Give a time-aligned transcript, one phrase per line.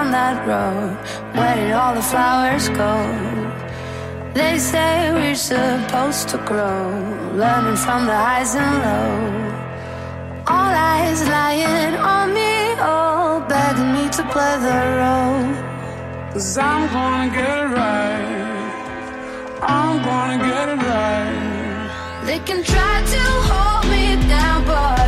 [0.00, 0.96] down that road.
[1.36, 2.92] Where did all the flowers go?
[4.34, 6.82] They say we're supposed to grow,
[7.34, 9.52] learning from the highs and lows.
[10.46, 15.44] All eyes lying on me, all begging me to play the role.
[16.32, 18.40] Cause I'm gonna get it right.
[19.62, 22.24] I'm gonna get it right.
[22.26, 24.99] They can try to hold me down, but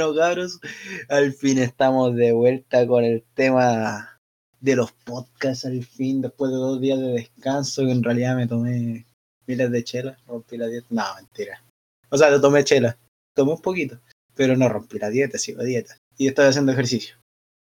[0.00, 0.60] bueno, cabros,
[1.08, 4.18] al fin estamos de vuelta con el tema
[4.60, 8.46] de los podcasts, al fin, después de dos días de descanso, que en realidad me
[8.46, 9.06] tomé
[9.46, 10.86] miles de chelas, rompí la dieta.
[10.90, 11.62] No, mentira.
[12.08, 12.96] O sea, no tomé chela,
[13.34, 14.00] tomé un poquito,
[14.34, 15.96] pero no rompí la dieta, sigo dieta.
[16.16, 17.16] Y estoy haciendo ejercicio.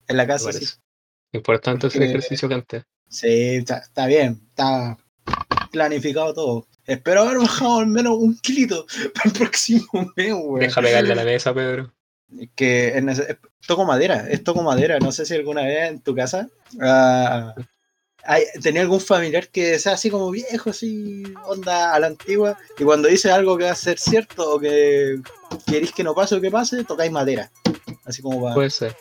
[0.08, 0.66] En la casa, sí.
[1.34, 2.84] Importante hacer Eh, ejercicio que antes.
[3.10, 4.98] Sí, está, está bien, está
[5.72, 6.68] planificado todo.
[6.86, 10.60] Espero haber bajado al menos un kilito para el próximo mes, weón.
[10.60, 11.95] Deja pegarle a la mesa, Pedro.
[12.56, 13.38] Que es nece- es-
[13.68, 15.00] toco madera, es toco madera.
[15.00, 16.50] No sé si alguna vez en tu casa
[16.82, 17.54] ah,
[18.24, 22.84] hay- tenía algún familiar que sea así como viejo, así, onda a la antigua, y
[22.84, 25.18] cuando dice algo que va a ser cierto o que
[25.68, 27.52] queréis que no pase o que pase, tocáis madera.
[28.06, 28.56] Así como para.
[28.56, 28.96] Puede ser.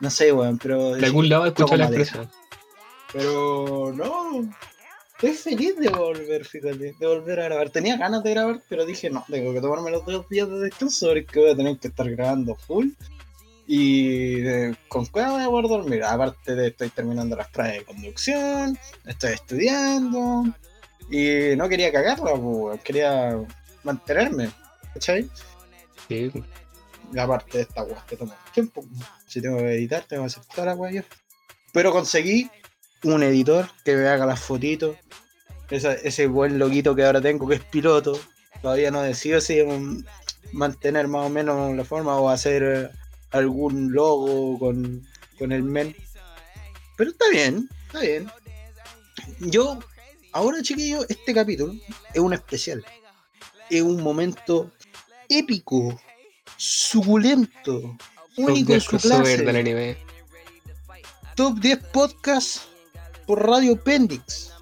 [0.00, 0.94] no sé, weón, pero.
[0.94, 2.30] De algún lado escuché toco la expresión.
[3.12, 4.48] Pero no,
[5.26, 7.70] estoy feliz de volver, fíjate, de volver a grabar.
[7.70, 11.08] Tenía ganas de grabar, pero dije, no, tengo que tomarme los dos días de descanso
[11.08, 12.88] porque voy a tener que estar grabando full.
[13.66, 16.04] Y eh, con cuál voy a poder dormir.
[16.04, 20.44] Aparte de estoy terminando las pruebas de conducción, estoy estudiando.
[21.10, 23.38] Y no quería cagarla, pues, quería
[23.82, 24.50] mantenerme.
[24.92, 25.28] ¿Cachai?
[26.08, 26.30] Sí,
[27.12, 28.84] Y aparte de esta weá que toma tiempo.
[29.26, 31.04] Si tengo que editar, tengo que toda la weá.
[31.72, 32.50] Pero conseguí
[33.04, 34.96] un editor que me haga las fotitos.
[35.70, 38.18] Esa- ese buen loquito que ahora tengo que es piloto.
[38.62, 39.58] Todavía no decido si
[40.52, 42.90] mantener más o menos la forma o hacer eh,
[43.30, 45.06] algún logo con,
[45.38, 45.94] con el men.
[46.96, 48.30] Pero está bien, está bien.
[49.40, 49.78] Yo,
[50.32, 51.74] ahora chiquillo, este capítulo
[52.12, 52.84] es un especial.
[53.70, 54.70] Es un momento
[55.28, 56.00] épico,
[56.56, 57.96] suculento,
[58.36, 59.98] único en su 10 crossover clase.
[61.34, 62.62] Top 10 podcast
[63.26, 64.52] por Radio Pendix.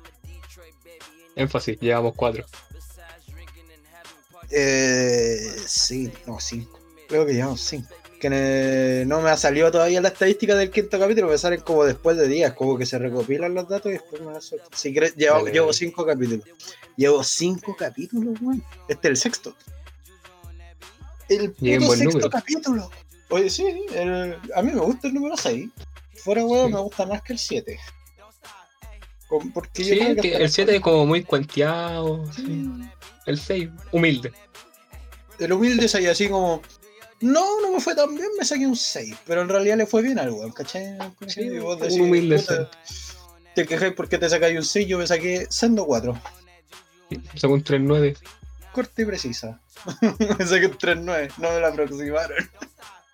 [1.36, 2.44] Énfasis, llevamos cuatro.
[4.50, 6.78] Eh, sí, no, 5.
[7.08, 7.88] Creo que llevamos 5.
[8.20, 11.84] Que ne- no me ha salido todavía la estadística del quinto capítulo, me salen como
[11.84, 14.68] después de días, como que se recopilan los datos y después me sueltan.
[14.76, 15.72] Si querés, llevo.
[15.72, 16.44] 5 capítulos.
[16.96, 18.62] Llevo 5 capítulos, weón.
[18.88, 19.56] Este es el sexto.
[21.28, 21.64] El puto
[21.96, 22.30] sexto número.
[22.30, 22.90] capítulo.
[23.30, 23.64] Oye, sí,
[23.94, 25.70] el- a mí me gusta el número 6.
[26.22, 26.48] Fuera Sí.
[26.72, 27.78] me gusta más que el 7.
[29.52, 32.24] Porque Sí, que el 7 es como muy cuenteado.
[32.32, 32.44] sí.
[32.46, 32.70] Sí.
[33.26, 34.32] El 6, humilde.
[35.38, 36.62] El humilde es ahí así como.
[37.20, 39.14] No, no me fue tan bien, me saqué un 6.
[39.26, 40.98] Pero en realidad le fue bien al weón, ¿cachai?
[41.28, 42.70] Sí, vos un decís, humilde puta,
[43.54, 46.20] Te quejáis porque te sacáis un 6, yo me saqué siendo 4.
[47.36, 48.16] Sacó un 3-9.
[48.72, 49.60] Corta y precisa.
[50.18, 52.50] me saqué un 3-9, no me lo aproximaron.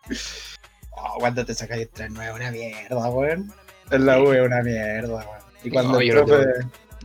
[0.93, 3.53] oh, cuando te sacáis el 3-9, una mierda, weón.
[3.91, 5.48] En la U es una mierda, weón.
[5.65, 6.45] Y cuando No, yo no profe.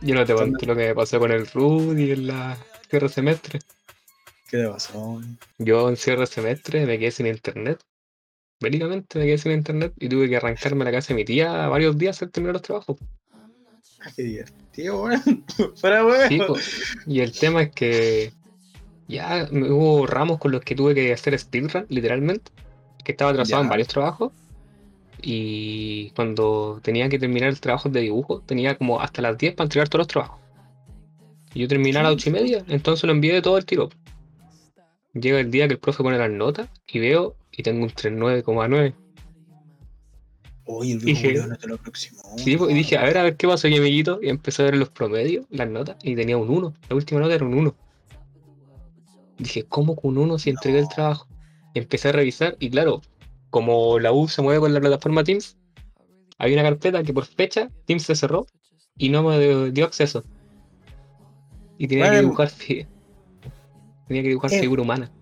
[0.02, 2.58] Yo no te conté lo que me pasó con el Rudy en la
[2.90, 3.60] cierre semestre.
[4.50, 5.20] ¿Qué te pasó?
[5.58, 7.80] Yo en cierre semestre me quedé sin internet.
[8.60, 11.68] Bélicamente me quedé sin internet y tuve que arrancarme a la casa de mi tía
[11.68, 12.98] varios días hasta terminar los trabajos.
[13.32, 15.44] Ah, Qué divertido, weón.
[15.76, 16.28] Fuera, weón.
[16.28, 16.40] Sí,
[17.06, 18.32] y el tema es que
[19.08, 22.50] ya hubo ramos con los que tuve que hacer speedrun, literalmente,
[23.04, 24.32] que estaba atrasado en varios trabajos.
[25.26, 29.64] Y cuando tenía que terminar el trabajo de dibujo, tenía como hasta las 10 para
[29.64, 30.38] entregar todos los trabajos.
[31.54, 33.88] Y yo terminé a las 8 y media, entonces lo envié de todo el tiro.
[35.14, 38.94] Llega el día que el profe pone las notas y veo y tengo un 39,9.
[40.66, 42.20] Oye, Dije- no te lo aproximó.
[42.36, 44.18] Sí, pues, y dije, a ver, a ver qué pasó aquí, amiguito.
[44.22, 46.74] Y empecé a ver los promedios, las notas, y tenía un 1.
[46.90, 47.74] La última nota era un 1.
[49.38, 51.26] Dije, ¿cómo con un 1 si entregué el trabajo?
[51.74, 53.02] Y empecé a revisar, y claro,
[53.54, 55.56] como la U se mueve con la plataforma Teams,
[56.38, 58.46] había una carpeta que por fecha Teams se cerró
[58.98, 60.24] y no me dio- acceso.
[61.78, 62.50] Y tenía que dibujar
[64.08, 64.58] Tenía que dibujar Eh.
[64.60, 65.12] figura humana.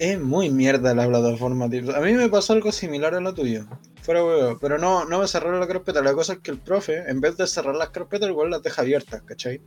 [0.00, 1.94] Es muy mierda la plataforma, tío.
[1.94, 3.66] A mí me pasó algo similar a lo tuyo.
[4.02, 4.58] Fuera huevo.
[4.60, 6.02] Pero no, no me cerró la carpeta.
[6.02, 8.82] La cosa es que el profe, en vez de cerrar las carpetas, igual las deja
[8.82, 9.60] abiertas, ¿cachai?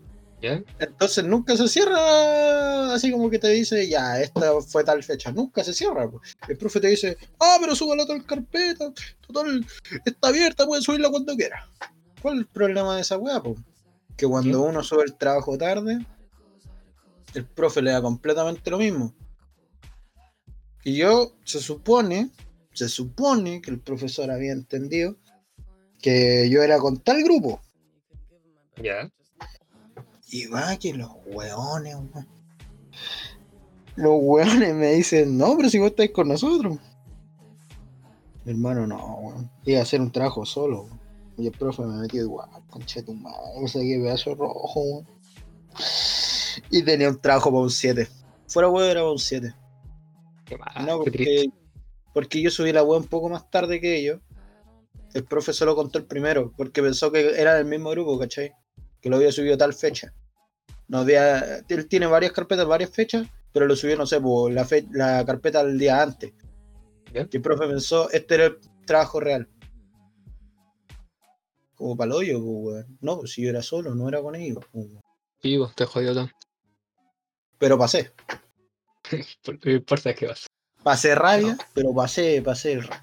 [0.43, 0.61] ¿Ya?
[0.77, 5.31] Entonces nunca se cierra así como que te dice, ya, esta fue tal fecha.
[5.31, 6.09] Nunca se cierra.
[6.49, 8.91] El profe te dice, ah, pero súbala tal carpeta.
[9.25, 9.65] Total,
[10.03, 11.65] está abierta, puedes subirla cuando quiera.
[12.21, 13.41] ¿Cuál es el problema de esa weá?
[14.17, 16.05] Que cuando uno sube el trabajo tarde,
[17.33, 19.15] el profe le da completamente lo mismo.
[20.83, 22.31] Y yo, se supone,
[22.73, 25.15] se supone que el profesor había entendido
[26.01, 27.61] que yo era con tal grupo.
[28.75, 29.09] ¿Ya?
[30.33, 32.27] Y va que los weones, weón.
[33.95, 36.79] Los weones me dicen, no, pero si vos estáis con nosotros.
[38.43, 39.51] Mi hermano, no, weón.
[39.63, 40.99] Iba a hacer un trabajo solo, weón.
[41.37, 45.07] Y el profe me metió igual, conche tu madre, o sea, que pedazo rojo, weón.
[46.71, 48.07] Y tenía un trabajo para un 7.
[48.47, 49.53] Fuera weón era para un 7.
[50.45, 51.51] Qué mal, no, porque,
[52.11, 54.19] porque yo subí la web un poco más tarde que ellos.
[55.13, 58.51] El profe solo contó el primero, porque pensó que era del mismo grupo, ¿cachai?
[58.99, 60.11] Que lo había subido a tal fecha.
[60.93, 64.85] No él tiene varias carpetas, varias fechas, pero lo subió, no sé, por la, fe-
[64.91, 66.33] la carpeta el día antes.
[67.11, 69.49] Y el profe pensó, este era el trabajo real.
[71.73, 72.85] Como para hoyo, pues.
[73.01, 74.59] No, pues si yo era solo, no era con ellos.
[74.71, 75.01] pues, weón.
[75.41, 76.35] Sí, vos te jodió tanto.
[77.57, 78.11] Pero pasé.
[79.63, 80.45] No importa qué vas.
[80.83, 83.01] Pasé rabia, pero pasé, pasé rabia.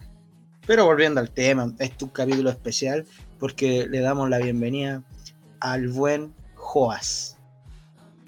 [0.66, 3.04] Pero volviendo al tema, este es un capítulo especial
[3.40, 5.02] porque le damos la bienvenida
[5.60, 7.38] al buen Joas.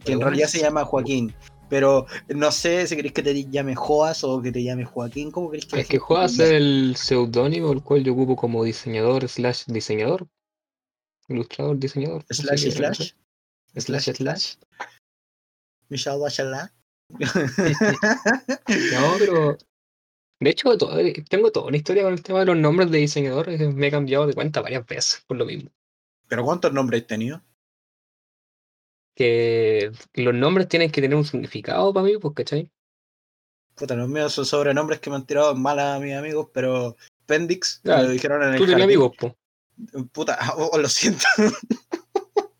[0.04, 1.34] Que en realidad se llama Joaquín.
[1.68, 5.30] Pero no sé si queréis que te llame Joas o que te llame Joaquín.
[5.30, 9.26] ¿Cómo queréis que Es que Joas es el seudónimo el cual yo ocupo como diseñador
[9.28, 10.28] slash diseñador.
[11.28, 12.24] Ilustrador, diseñador.
[12.28, 13.12] no sé Slash slash.
[13.76, 14.54] Slash slash.
[15.88, 16.70] Michelle Bachelet.
[18.92, 19.58] No, pero.
[20.40, 23.60] De hecho, todo- tengo toda una historia con el tema de los nombres de diseñadores.
[23.74, 25.70] Me he cambiado de cuenta varias veces por lo mismo.
[26.28, 27.40] ¿Pero cuántos nombres has tenido?
[29.14, 32.70] Que los nombres tienen que tener un significado para mí, pues, ¿cachai?
[33.74, 36.96] Puta, los míos son sobrenombres que me han tirado en mala a mis amigos, pero
[37.26, 38.84] Pendix, me Ah, lo dijeron en el Tú jardín.
[38.84, 39.34] amigos, pues.
[40.12, 41.24] Puta, oh, lo siento.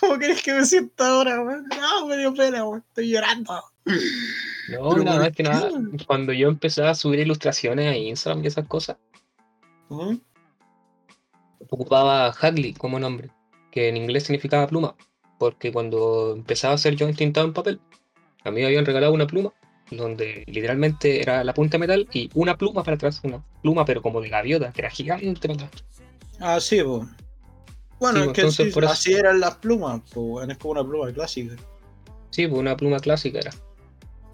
[0.00, 1.66] ¿Cómo querés que me sienta ahora, weón?
[1.68, 2.84] No, me dio pena, weón.
[2.88, 3.62] Estoy llorando.
[3.84, 5.70] No, Pero nada ¿por más que nada.
[6.06, 8.96] Cuando yo empecé a subir ilustraciones a Instagram y esas cosas,
[9.88, 10.20] Ujú.
[11.68, 13.30] ocupaba Hadley como nombre,
[13.70, 14.96] que en inglés significaba pluma,
[15.42, 17.80] porque cuando empezaba a hacer yo tintado en papel,
[18.44, 19.52] a mí me habían regalado una pluma,
[19.90, 24.02] donde literalmente era la punta de metal y una pluma para atrás, una pluma pero
[24.02, 25.84] como de gaviota, que era gigante para atrás.
[26.38, 27.08] Ah, sí, pues.
[27.98, 30.84] Bueno, Sí, es que sí, por eso- así eran las plumas, pues, es como una
[30.84, 31.56] pluma clásica.
[32.30, 33.50] Sí, pues una pluma clásica era.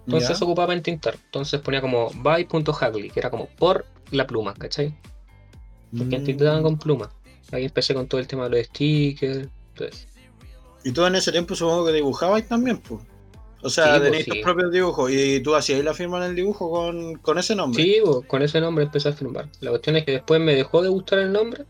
[0.05, 0.35] Entonces ¿Ya?
[0.35, 1.15] se ocupaba en tintar.
[1.25, 4.95] Entonces ponía como by.hadley, que era como por la pluma, ¿cachai?
[5.97, 6.25] Porque Mm.
[6.25, 7.11] tintaban con pluma.
[7.51, 9.49] Ahí empecé con todo el tema de los stickers.
[9.75, 10.08] Entonces,
[10.89, 13.03] Y tú en ese tiempo supongo que dibujabas también, pues.
[13.61, 14.31] O sea, Sí, pues, tenéis sí.
[14.31, 17.83] tus propios dibujos y tú hacías la firma en el dibujo con, con ese nombre.
[17.83, 19.51] Sí, pues, con ese nombre empecé a firmar.
[19.61, 21.67] La cuestión es que después me dejó de gustar el nombre.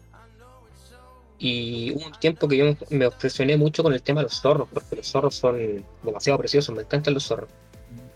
[1.41, 4.69] Y hubo un tiempo que yo me obsesioné mucho con el tema de los zorros,
[4.73, 7.51] porque los zorros son demasiado preciosos, me encantan los zorros.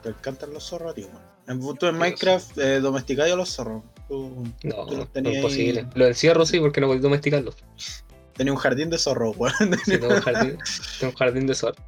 [0.05, 1.09] Te encantan los zorros, tío.
[1.49, 3.83] En, tú en Minecraft eh, domesticáis a los zorros.
[4.07, 5.85] Tú No, Tú los no es posible.
[5.95, 7.57] Lo encierro sí, porque no voy a domesticarlos.
[8.37, 9.55] Tenías un jardín de zorros, weón.
[9.85, 10.59] Sí, tengo un jardín,
[11.01, 11.79] tengo un jardín de zorros.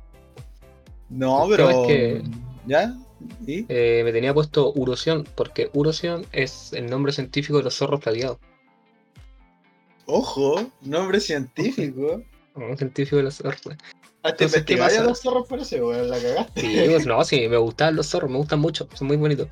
[1.08, 1.70] No, pero.
[1.70, 2.22] es que-
[2.66, 2.94] ¿Ya?
[3.46, 3.64] ¿Y?
[3.68, 8.38] Eh, me tenía puesto Urosión, porque Urosión es el nombre científico de los zorros plateados.
[10.06, 12.22] Ojo, nombre científico.
[12.54, 13.60] Un científico de los zorros.
[14.22, 16.08] Hasta Entonces, ¿qué investigáis a los zorros por eso, weón.
[16.08, 16.60] La cagaste.
[16.60, 19.48] Sí, pues no, sí, me gustan los zorros, me gustan mucho, son muy bonitos.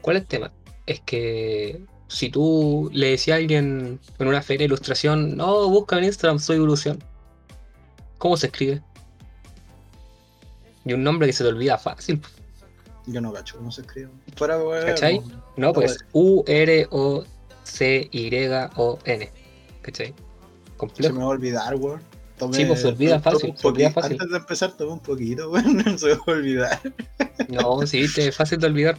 [0.00, 0.52] ¿Cuál es el tema?
[0.86, 5.98] Es que si tú le decías a alguien en una feria de ilustración, no, busca
[5.98, 7.02] en Instagram, soy Urosión.
[8.18, 8.82] ¿Cómo se escribe?
[10.84, 12.20] Y un nombre que se te olvida fácil.
[13.06, 14.10] Yo no cacho cómo se escribe.
[14.36, 14.58] Fuera.
[14.86, 15.20] ¿Cachai?
[15.56, 17.30] No, pues U-R-O-C-Y-O-N.
[19.82, 20.14] ¿Cachai?
[20.94, 22.00] Se me va a olvidar, weón.
[22.52, 24.12] Sí, pues, se olvida fácil, se olvida fácil.
[24.12, 25.98] Antes de empezar, tomé un poquito, weón.
[25.98, 26.80] Se me va a olvidar.
[27.48, 28.98] No, sí, viste, es fácil de olvidar.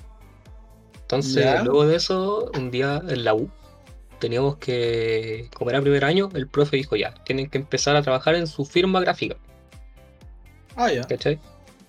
[1.05, 3.47] Entonces, luego de eso, un día en la U,
[4.19, 8.33] teníamos que, como era primer año, el profe dijo ya, tienen que empezar a trabajar
[8.33, 9.35] en su firma gráfica,
[10.75, 11.03] Ah, ya.
[11.03, 11.39] ¿cachai?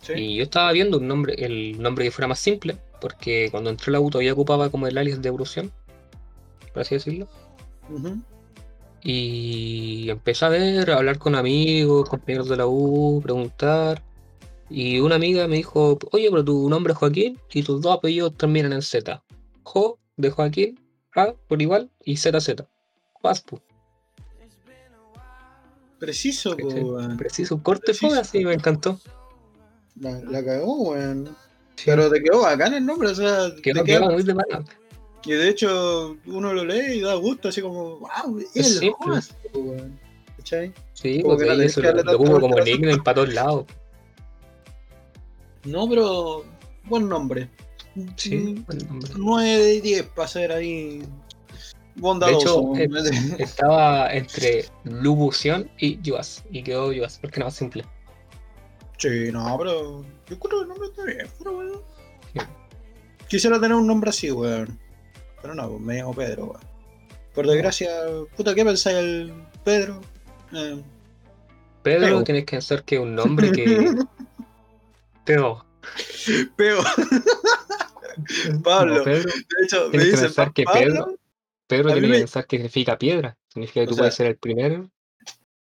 [0.02, 0.12] Sí.
[0.12, 3.90] Y yo estaba viendo un nombre, el nombre que fuera más simple, porque cuando entré
[3.90, 5.72] a la U todavía ocupaba como el alias de evolución,
[6.74, 7.26] por así decirlo.
[9.02, 14.02] Y empecé a ver, a hablar con amigos, compañeros de la U, preguntar.
[14.68, 18.36] Y una amiga me dijo, oye, pero tu nombre es Joaquín y tus dos apellidos
[18.36, 19.22] terminan en Z.
[19.62, 20.80] Jo de Joaquín,
[21.14, 22.64] A por igual y ZZ.
[23.22, 23.60] Paspu.
[25.98, 27.16] Preciso, weón.
[27.16, 29.00] Preciso, corte fue así, me encantó.
[29.98, 31.34] La, la cagó, weón.
[31.84, 34.64] Pero te quedó bacán el nombre, o sea, te Quedó, queda- quedó muy de mala.
[35.24, 38.92] Y de hecho, uno lo lee y da gusto, así como, wow, Es el
[39.54, 39.98] weón.
[40.36, 40.72] ¿Cachai?
[40.92, 43.64] Sí, Como porque que eso lo, lo como al nickname para todos lados.
[45.66, 46.44] No, pero
[46.84, 47.50] buen nombre.
[48.16, 49.10] Sí, Mm, buen nombre.
[49.16, 51.06] 9 de 10 para ser ahí De
[51.96, 52.74] bondadoso.
[52.76, 56.44] hecho, eh, estaba entre Lubución y Yuas.
[56.50, 57.84] Y quedó Yuas, porque era más simple.
[58.98, 61.84] sí, no, pero yo creo que el nombre está bien, pero.
[62.32, 62.40] Sí.
[63.28, 64.78] Quisiera tener un nombre así, weón.
[65.42, 66.60] Pero no, pues, me llamo Pedro, weón.
[67.34, 67.90] Por desgracia,
[68.36, 69.32] puta, ¿qué pensáis el
[69.64, 70.00] Pedro?
[70.52, 70.80] Eh,
[71.82, 72.24] Pedro, Peo.
[72.24, 73.64] tienes que pensar que es un nombre que.
[75.26, 75.64] Peo.
[76.56, 76.78] Peo.
[78.64, 79.04] Pablo.
[79.04, 80.80] Pedro, De hecho, me dicen pensar que Pablo.
[80.80, 81.18] Pedro-
[81.68, 83.36] Pedro tiene que me- pensar que significa piedra.
[83.48, 84.88] Significa que tú O sea, puedes ser el primero.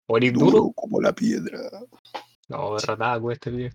[0.07, 0.71] O eres Duro duro.
[0.75, 1.59] como la piedra.
[2.49, 3.69] No, rataco este día.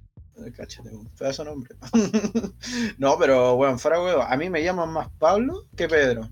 [0.44, 1.76] Ay, Cáchate, un pedazo de nombre.
[2.98, 4.22] no, pero bueno, fuera huevo.
[4.22, 6.28] A mí me llaman más Pablo que Pedro.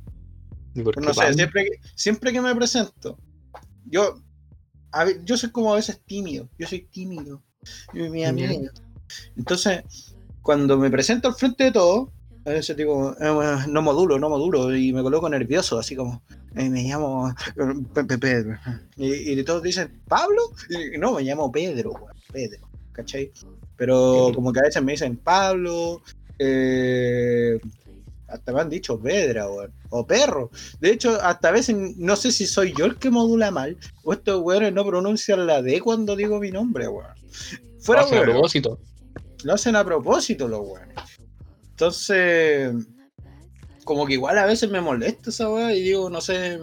[0.74, 3.16] ¿Y por qué No sé, siempre que, siempre que me presento,
[3.86, 4.16] yo,
[4.92, 6.50] a ver, yo soy como a veces tímido.
[6.58, 7.42] Yo soy tímido.
[7.94, 8.32] Y mi Ya.
[9.36, 9.82] Entonces,
[10.42, 12.12] cuando me presento al frente de todo,
[12.46, 16.22] a veces digo, eh, bueno, no modulo, no modulo, y me coloco nervioso, así como,
[16.54, 17.34] eh, me llamo
[17.94, 18.58] Pepe Pedro.
[18.96, 20.42] Y, y todos dicen, ¿Pablo?
[20.68, 21.94] Y no, me llamo Pedro,
[22.32, 23.32] Pedro, ¿cachai?
[23.76, 26.02] Pero como que a veces me dicen Pablo,
[26.38, 27.58] eh,
[28.28, 30.50] hasta me han dicho Pedra, weón, o perro.
[30.80, 34.12] De hecho, hasta a veces no sé si soy yo el que modula mal, o
[34.12, 37.06] estos weones no pronuncian la D cuando digo mi nombre, weón.
[37.80, 38.78] Fuera, weón.
[39.44, 40.96] Lo hacen a propósito los weones.
[41.70, 42.72] Entonces,
[43.84, 46.58] como que igual a veces me molesta esa weá y digo, no sé,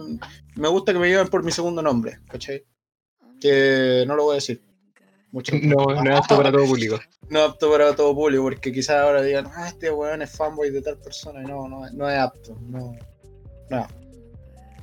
[0.56, 2.64] me gusta que me lleven por mi segundo nombre, ¿cachai?
[3.40, 4.62] Que no lo voy a decir.
[5.30, 5.52] Mucho.
[5.62, 7.00] No, no es apto para todo público.
[7.30, 10.82] No apto para todo público, porque quizás ahora digan, ah, este weón es fanboy de
[10.82, 12.94] tal persona, y no, no, no es apto, no.
[13.70, 13.88] No.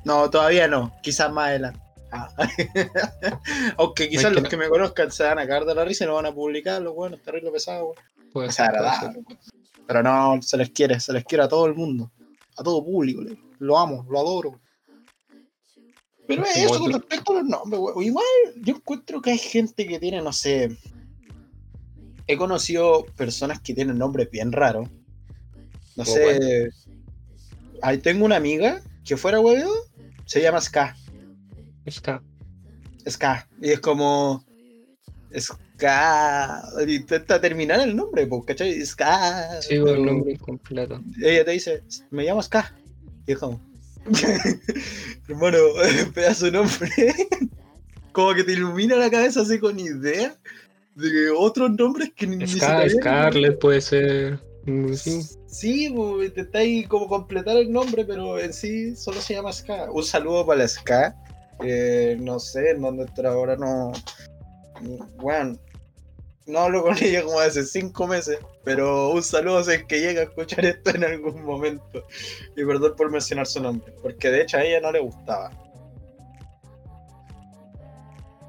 [0.04, 1.80] No, todavía no, quizás más adelante.
[3.78, 6.04] Aunque quizás que los no- que me conozcan se van a cagar de la risa
[6.04, 7.96] y lo van a publicar, los buenos, terrible pesado, weón.
[8.32, 8.70] Puede ser.
[9.86, 12.10] Pero no, se les quiere, se les quiere a todo el mundo,
[12.56, 13.22] a todo público.
[13.22, 14.60] le- Lo amo, lo adoro.
[16.26, 18.02] Pero es eso con respecto a los nombres, weón.
[18.04, 18.24] Igual
[18.56, 20.76] yo encuentro que hay gente que tiene, no sé.
[22.26, 24.88] He conocido personas que tienen nombres bien raros.
[25.96, 26.70] No Como sé.
[27.82, 29.72] Ahí tengo una amiga que fuera huevo,
[30.26, 30.96] se llama Ska.
[31.84, 32.22] Está.
[33.08, 33.48] Ska.
[33.60, 34.44] Y es como.
[35.38, 36.62] Ska.
[36.86, 38.84] Intenta terminar el nombre, pues, ¿cachai?
[38.84, 39.60] Ska.
[39.68, 41.00] Pero el nombre incompleto.
[41.22, 42.74] Ella te dice, me llamo Ska.
[43.26, 43.60] Y es como.
[45.28, 45.58] Hermano,
[46.14, 46.90] pedazo de nombre.
[48.12, 50.34] como que te ilumina la cabeza así con idea.
[50.96, 54.38] de otros nombres que ni, ni se te Scar, habían- Scarlet puede ser.
[54.66, 55.20] mm, Sí.
[55.46, 59.90] Sí, pues, intentáis como completar el nombre, pero en sí solo se llama Ska.
[59.90, 61.16] Un saludo para la Ska.
[61.60, 63.92] Que no sé en dónde está ahora, no.
[65.16, 65.58] Bueno,
[66.46, 70.22] no hablo con ella como hace cinco meses, pero un saludo si es que llega
[70.22, 72.04] a escuchar esto en algún momento.
[72.56, 75.50] Y perdón por mencionar su nombre, porque de hecho a ella no le gustaba.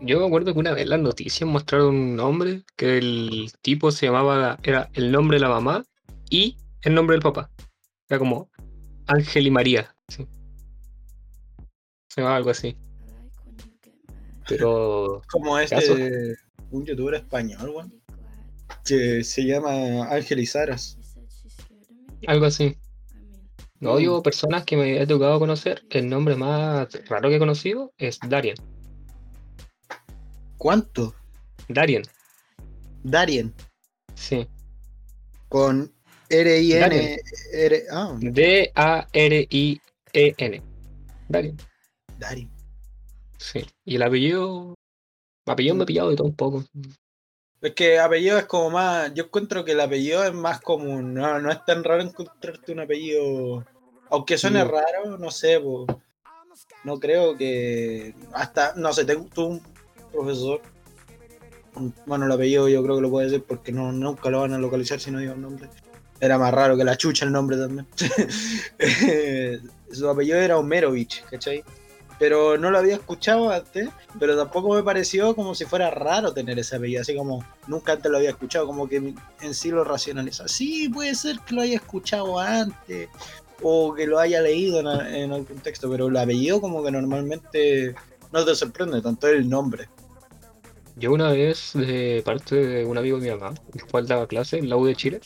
[0.03, 4.07] Yo me acuerdo que una vez las noticias mostraron un nombre que el tipo se
[4.07, 5.85] llamaba, era el nombre de la mamá
[6.29, 7.51] y el nombre del papá.
[8.09, 8.49] Era como
[9.05, 9.95] Ángel y María.
[10.07, 10.27] sí.
[12.09, 12.75] Se llamaba algo así.
[14.57, 15.75] Pero Como ¿Caso?
[15.77, 16.35] este,
[16.71, 18.01] un youtuber español, weón,
[18.85, 20.97] que se llama Ángel Izaras.
[22.27, 22.77] algo así.
[23.79, 27.93] No, yo, personas que me he tocado conocer, el nombre más raro que he conocido
[27.97, 28.55] es Darien.
[30.57, 31.15] ¿Cuánto?
[31.67, 32.03] Darien,
[33.03, 33.53] Darien.
[34.13, 34.47] sí.
[35.49, 35.91] Con
[36.29, 36.79] R-I-N.
[36.79, 37.19] Darien.
[37.53, 39.81] R ah, D-A-R-I-E-N.
[41.27, 41.57] Darien,
[42.19, 42.60] Darien.
[43.41, 43.65] Sí.
[43.85, 44.75] Y el apellido.
[45.47, 46.63] Apellido me he pillado de todo un poco.
[47.61, 49.13] Es que apellido es como más.
[49.13, 51.13] Yo encuentro que el apellido es más común.
[51.13, 53.65] No, no es tan raro encontrarte un apellido.
[54.09, 54.67] Aunque suene Mm.
[54.67, 55.85] raro, no sé, po.
[56.83, 58.13] no creo que.
[58.33, 58.73] Hasta.
[58.75, 59.61] No sé, tengo tú un
[60.11, 60.61] profesor.
[62.05, 64.57] Bueno, el apellido yo creo que lo puede decir porque no, nunca lo van a
[64.57, 65.69] localizar si no digo el nombre.
[66.19, 67.87] Era más raro que la chucha el nombre también.
[68.79, 69.59] Eh,
[69.91, 71.63] Su apellido era Homerovich, ¿cachai?
[72.21, 76.59] Pero no lo había escuchado antes, pero tampoco me pareció como si fuera raro tener
[76.59, 78.97] ese apellido, así como nunca antes lo había escuchado, como que
[79.41, 80.47] en sí lo racionaliza.
[80.47, 83.09] Sí, puede ser que lo haya escuchado antes
[83.63, 87.95] o que lo haya leído en, en algún texto, pero el apellido como que normalmente
[88.31, 89.89] no te sorprende, tanto el nombre.
[90.97, 94.59] Yo una vez, de parte de un amigo de mi mamá, el cual daba clase
[94.59, 95.21] en la U de Chile,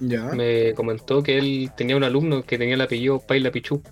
[0.00, 0.22] Ya.
[0.32, 3.82] me comentó que él tenía un alumno que tenía el apellido Paila Pichú.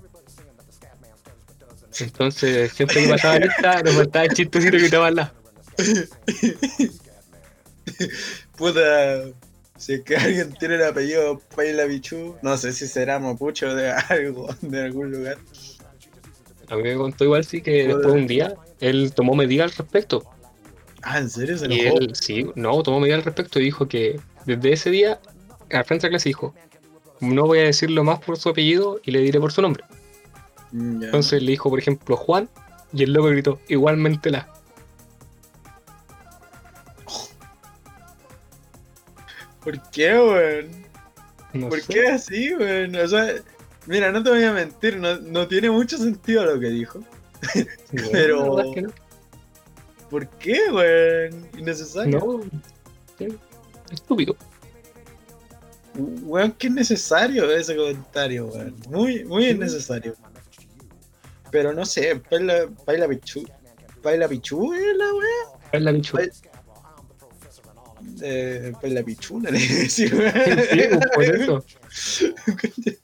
[2.01, 5.33] Entonces, siempre que pasaba lista, nos faltaba el chistecito que estaba al lado.
[8.57, 9.25] Puta,
[9.77, 13.91] si es que alguien tiene el apellido Paila Bichu, no sé si será mapucho de
[13.91, 15.39] algo, de algún lugar.
[16.69, 19.77] A mí me contó igual sí que después de un día él tomó medidas al
[19.79, 20.25] respecto.
[21.03, 21.59] Ah, ¿en serio?
[21.59, 25.21] Se Y él, sí, no, tomó medidas al respecto y dijo que desde ese día,
[25.71, 26.55] al frente de la clase dijo,
[27.21, 29.85] no voy a decirlo más por su apellido y le diré por su nombre.
[30.75, 31.05] Mm.
[31.05, 32.49] Entonces le dijo, por ejemplo, Juan,
[32.93, 34.49] y el loco gritó, igualmente la.
[39.63, 40.71] ¿Por qué, weón?
[41.53, 41.93] No ¿Por sé.
[41.95, 42.95] qué así, weón?
[42.97, 43.35] O sea,
[43.87, 46.99] mira, no te voy a mentir, no, no tiene mucho sentido lo que dijo.
[47.93, 48.91] No, pero- es que no.
[50.11, 51.49] ¿Por qué, weón?
[51.59, 52.19] Innecesario.
[52.19, 53.31] No,
[53.91, 54.37] estúpido.
[55.97, 58.75] Weón, qué innecesario ese comentario, weón.
[58.91, 59.51] Muy, muy Sí.
[59.51, 60.15] innecesario.
[61.55, 63.45] Pero no sé, Paila, Paila Pichu.
[64.03, 65.69] Paila Pichu es la weá.
[65.71, 66.19] Es la bicho.
[66.19, 66.29] Ay,
[68.21, 68.73] Eh,
[69.07, 71.65] Pichu, le Sí, pues, por eso.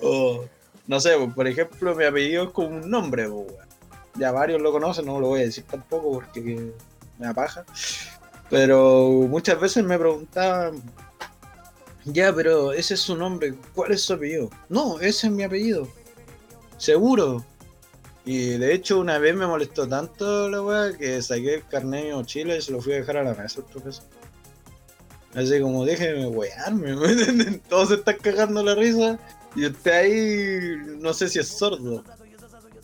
[0.00, 0.44] O,
[0.88, 3.68] no sé, pues, por ejemplo, mi apellido es como un nombre, pues, weón.
[4.16, 6.72] Ya varios lo conocen, no lo voy a decir tampoco porque que
[7.20, 7.64] me apaja.
[8.50, 10.82] Pero muchas veces me preguntaban,
[12.06, 14.50] ya, pero ese es su nombre, ¿cuál es su apellido?
[14.68, 15.86] No, ese es mi apellido.
[16.78, 17.44] Seguro.
[18.24, 22.10] Y de hecho una vez me molestó tanto la weá que saqué el carnet de
[22.10, 24.04] mi mochila y se lo fui a dejar a la mesa al profesor.
[25.34, 29.18] Así como déjeme wearme, todos se están cagando la risa
[29.54, 32.02] y usted ahí no sé si es sordo.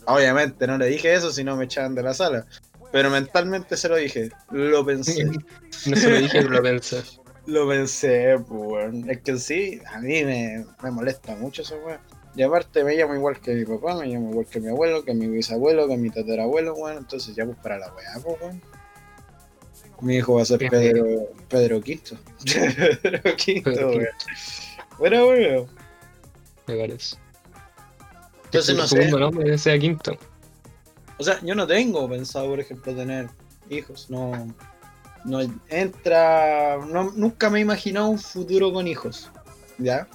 [0.07, 2.47] Obviamente no le dije eso si no me echaban de la sala.
[2.93, 5.25] Pero mentalmente se lo dije, lo pensé.
[5.87, 7.03] No se lo dije, pero lo pensé.
[7.47, 8.95] Lo pensé, pues.
[9.09, 11.99] Es que sí, a mí me, me molesta mucho esa weón.
[12.35, 15.13] Y aparte me llamo igual que mi papá, me llamo igual que mi abuelo, que
[15.13, 16.99] mi bisabuelo, que mi tatarabuelo, weón.
[16.99, 18.63] Entonces ya pues para la weá, pues, weón.
[20.01, 22.17] Mi hijo va a ser Pedro, Pedro Quinto.
[23.03, 24.09] Pedro Quinto, weón.
[24.99, 25.67] Bueno, weón.
[26.67, 27.17] Me parece.
[28.47, 28.97] Entonces no sé.
[28.97, 30.17] segundo nombre sea Quinto.
[31.19, 33.29] O sea, yo no tengo pensado, por ejemplo, tener
[33.69, 34.09] hijos.
[34.09, 34.55] No,
[35.25, 36.79] no entra.
[36.79, 39.31] No, nunca me he imaginado un futuro con hijos.
[39.79, 40.09] ¿Ya?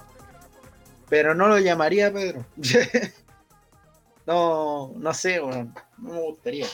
[1.09, 2.45] Pero no lo llamaría Pedro.
[4.25, 5.73] no, no sé, weón.
[5.97, 6.67] No me gustaría.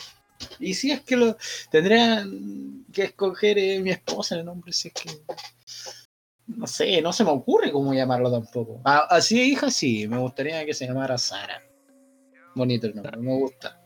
[0.60, 1.38] Y si es que lo
[1.72, 2.26] tendría
[2.92, 5.10] que escoger eh, mi esposa el nombre, si es que.
[6.48, 8.82] No sé, no se me ocurre cómo llamarlo tampoco.
[8.84, 11.64] Ah, así hija, sí, me gustaría que se llamara Sara.
[12.56, 13.80] Bonito el nombre, me gusta.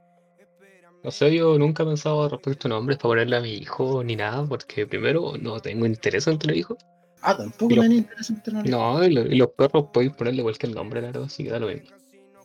[1.03, 4.15] O sea, yo nunca he pensado respecto a nombres para ponerle a mi hijo ni
[4.15, 6.77] nada, porque primero no tengo interés en tener hijos.
[7.21, 10.73] Ah, tampoco lo- me interesa tener No, y, lo- y los perros podéis ponerle cualquier
[10.75, 11.89] nombre, la verdad, así que da lo mismo.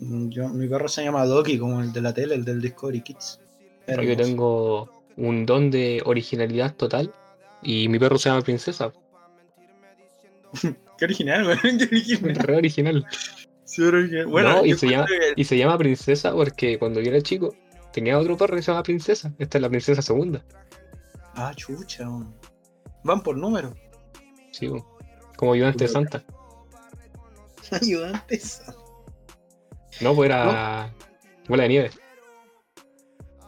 [0.01, 3.01] Mm, Yo, mi perro se llama Doki, como el de la tele, el del Discovery
[3.03, 3.41] Kids.
[3.87, 7.13] Yo tengo un don de originalidad total
[7.63, 8.93] y mi perro se llama Princesa.
[10.99, 11.59] Qué original, weón.
[11.79, 12.35] Qué original.
[12.37, 13.07] Re original.
[13.65, 14.27] Sí, original.
[14.27, 17.55] Bueno, No, y se llama- que- Y se llama Princesa porque cuando yo era chico
[17.93, 19.33] tenía otro perro que se llama Princesa.
[19.39, 20.45] Esta es la Princesa segunda.
[21.35, 22.09] Ah, chucha.
[22.09, 22.35] weón.
[23.05, 23.75] Van por número.
[24.53, 24.71] Sí,
[25.37, 26.23] como ayudante de Santa.
[27.71, 28.63] Ayudantes.
[30.01, 30.93] No, pues era
[31.49, 31.91] bola de nieve.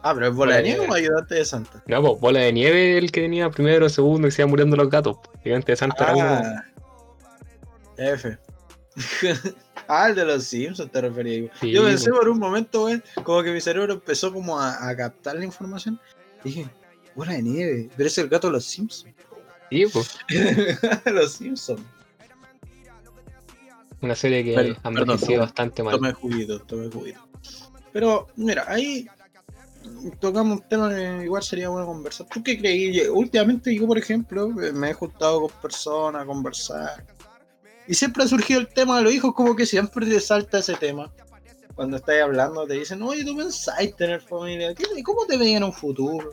[0.02, 1.82] Ah, pero es bola de Bola de nieve o ayudante de Santa.
[1.86, 4.90] No, pues bola de nieve el que tenía primero, segundo y se iban muriendo los
[4.90, 5.16] gatos.
[5.44, 6.24] Ayudante de Santa era uno.
[6.26, 6.64] Ah,
[7.96, 8.38] F.
[9.88, 11.50] ah, el de los Simpsons te refería.
[11.60, 12.16] Sí, Yo pensé po.
[12.16, 15.98] por un momento, weón, como que mi cerebro empezó como a, a captar la información.
[16.42, 16.66] Dije,
[17.14, 19.14] bola de nieve, pero es el gato de los Simpsons.
[19.70, 20.18] Sí, pues.
[21.06, 21.80] los Simpsons.
[24.00, 25.94] Una serie que ha envejecido bastante mal.
[25.96, 27.20] Tomé juguito, tomé juguito.
[27.92, 29.08] Pero, mira, ahí
[30.20, 32.26] tocamos un tema que igual sería bueno conversar.
[32.32, 33.00] ¿Tú qué creí?
[33.08, 37.04] Últimamente yo, por ejemplo, me he juntado con personas a conversar.
[37.86, 40.74] Y siempre ha surgido el tema de los hijos, como que siempre te salta ese
[40.74, 41.10] tema.
[41.74, 44.74] Cuando estás hablando te dicen, oye, tú pensáis tener familia.
[44.74, 46.30] ¿Qué- ¿Cómo te veis en un futuro?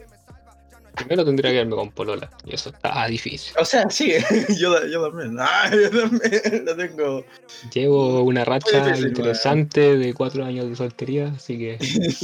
[0.95, 2.30] Primero tendría que verme con Polola.
[2.45, 3.54] Y eso está difícil.
[3.60, 4.13] O sea, sí,
[4.60, 5.38] yo, yo también.
[5.39, 7.25] Ah, yo también lo tengo.
[7.73, 11.77] Llevo una racha difícil, interesante de cuatro años de soltería, así que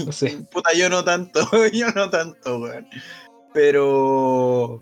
[0.06, 0.38] no sé.
[0.52, 2.88] Puta, yo no tanto, yo no tanto, weón.
[3.54, 4.80] Pero.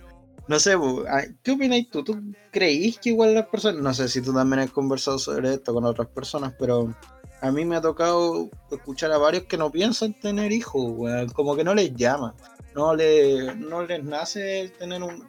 [0.47, 0.75] No sé,
[1.09, 2.03] ay, ¿qué opináis tú?
[2.03, 2.21] ¿Tú
[2.51, 3.81] creís que igual las personas.?
[3.81, 6.93] No sé si tú también has conversado sobre esto con otras personas, pero
[7.41, 11.29] a mí me ha tocado escuchar a varios que no piensan tener hijos, weón.
[11.29, 12.35] Como que no les llama.
[12.73, 15.23] No, le, no les nace el tener un.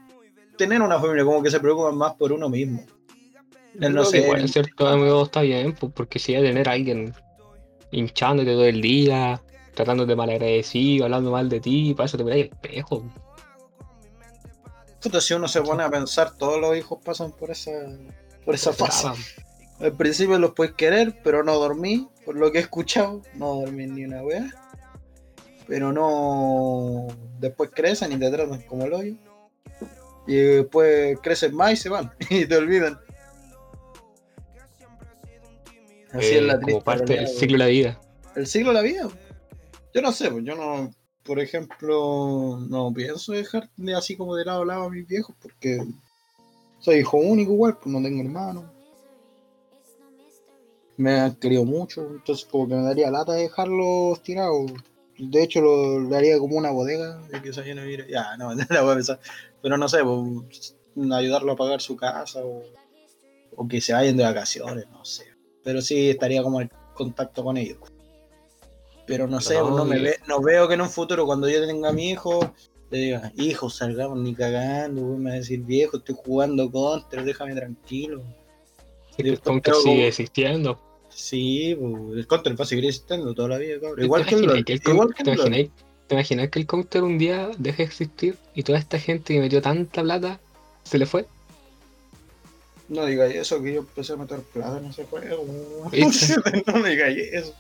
[0.57, 2.85] Tener una familia, como que se preocupan más por uno mismo.
[3.75, 4.31] No que sé.
[4.31, 7.15] en cierto modo está bien, pues, porque si hay tener a alguien
[7.91, 9.43] hinchándote todo el día,
[9.75, 13.05] tratándote mal agradecido, hablando mal de ti, para eso te miráis el espejo.
[15.03, 17.71] Puta, si uno se pone a pensar, todos los hijos pasan por esa,
[18.45, 19.09] por esa fase.
[19.81, 23.87] Al principio los puedes querer, pero no dormí, por lo que he escuchado, no dormí
[23.87, 24.47] ni una wea.
[25.67, 27.09] Pero no.
[27.41, 29.15] Después crecen y te tratan como el hoyo.
[30.27, 32.13] Y después crecen más y se van.
[32.31, 32.99] Y te olvidan.
[36.13, 38.01] Así Eh, es la como triste parte del ciclo de la vida.
[38.35, 39.09] el ciclo de la vida.
[39.95, 40.91] Yo no sé, pues yo no,
[41.25, 45.35] por ejemplo, no pienso dejar de así como de lado a lado a mis viejos
[45.41, 45.79] porque
[46.79, 48.65] soy hijo único igual, pues no tengo hermanos.
[50.99, 54.73] Me han querido mucho, entonces como que me daría lata dejarlos tirados.
[55.19, 58.07] De hecho, lo, le haría como una bodega de que se vivir.
[58.09, 59.21] Ya, no, la voy a pensar.
[59.63, 60.77] Pero no sé, pues,
[61.13, 62.63] ayudarlo a pagar su casa o,
[63.57, 65.25] o que se vayan de vacaciones, no sé.
[65.63, 67.79] Pero sí estaría como en contacto con ellos.
[69.07, 71.65] Pero no sé, No, no, me ve- no veo que en un futuro, cuando yo
[71.67, 72.41] tenga a mi hijo,
[72.91, 77.23] le diga, hijo, salgamos ni cagando, güey", me va a decir, viejo, estoy jugando contra,
[77.23, 78.23] déjame tranquilo.
[79.17, 80.81] Counter creo sigue como- existiendo.
[81.17, 83.97] Sí, pues, el counter va a seguir existiendo toda la vida, cabrón.
[83.97, 85.71] ¿Te Igual que el imaginas que el igual que ¿te el imaginas-
[86.07, 89.41] ¿Te imaginas que el counter un día deje de existir y toda esta gente que
[89.41, 90.39] metió tanta plata
[90.85, 91.27] se le fue?
[92.91, 95.45] No digáis eso, que yo empecé a meter plata en ese juego.
[96.67, 97.55] No me digáis eso.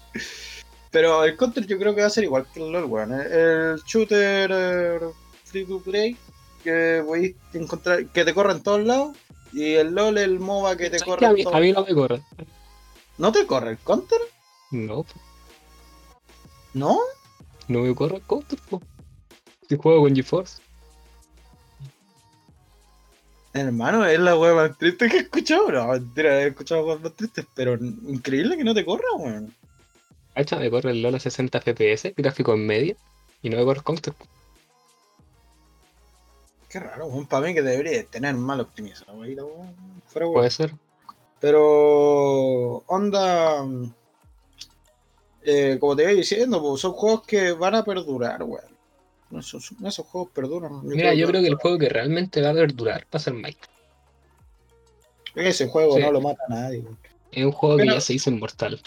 [0.90, 3.14] Pero el counter yo creo que va a ser igual que el LOL, weón.
[3.14, 4.99] El, el shooter eh,
[5.45, 6.14] free to play
[6.62, 9.16] que voy a encontrar, que te corre en todos lados.
[9.53, 11.73] Y el LOL, el MOBA que te ¿Sabes corre que a, en todos a mí
[11.73, 12.21] no me corre.
[13.18, 14.20] ¿No te corre el counter?
[14.70, 15.14] No, po,
[16.74, 16.98] ¿No?
[17.68, 18.59] no me corre el counter.
[18.68, 18.83] po.
[19.68, 20.62] Si juego con GeForce.
[23.52, 25.70] Hermano, es la wea más triste que he escuchado.
[25.72, 29.55] No, mentira, he escuchado weas más tristes, pero increíble que no te corra, weón.
[30.35, 32.96] Hacha, me corre el LOL a 60 FPS, gráfico en media,
[33.40, 34.12] y no me corre el counter.
[34.12, 34.26] po.
[36.68, 37.26] Qué raro, weón.
[37.26, 39.74] Para mí que debería tener mal optimizado, weón.
[40.07, 40.35] Fuera, weón.
[40.35, 40.74] Puede ser.
[41.40, 43.64] Pero, onda.
[45.42, 48.77] eh, como te iba diciendo, pues, son juegos que van a perdurar, weón.
[49.38, 50.87] Esos, esos juegos perduran.
[50.87, 53.70] Mira, yo creo que el juego que realmente va a perdurar va a ser Minecraft.
[55.35, 56.03] Ese juego Sí.
[56.03, 56.85] no lo mata a nadie.
[57.33, 58.81] Es un juego Pero- que ya se hizo inmortal.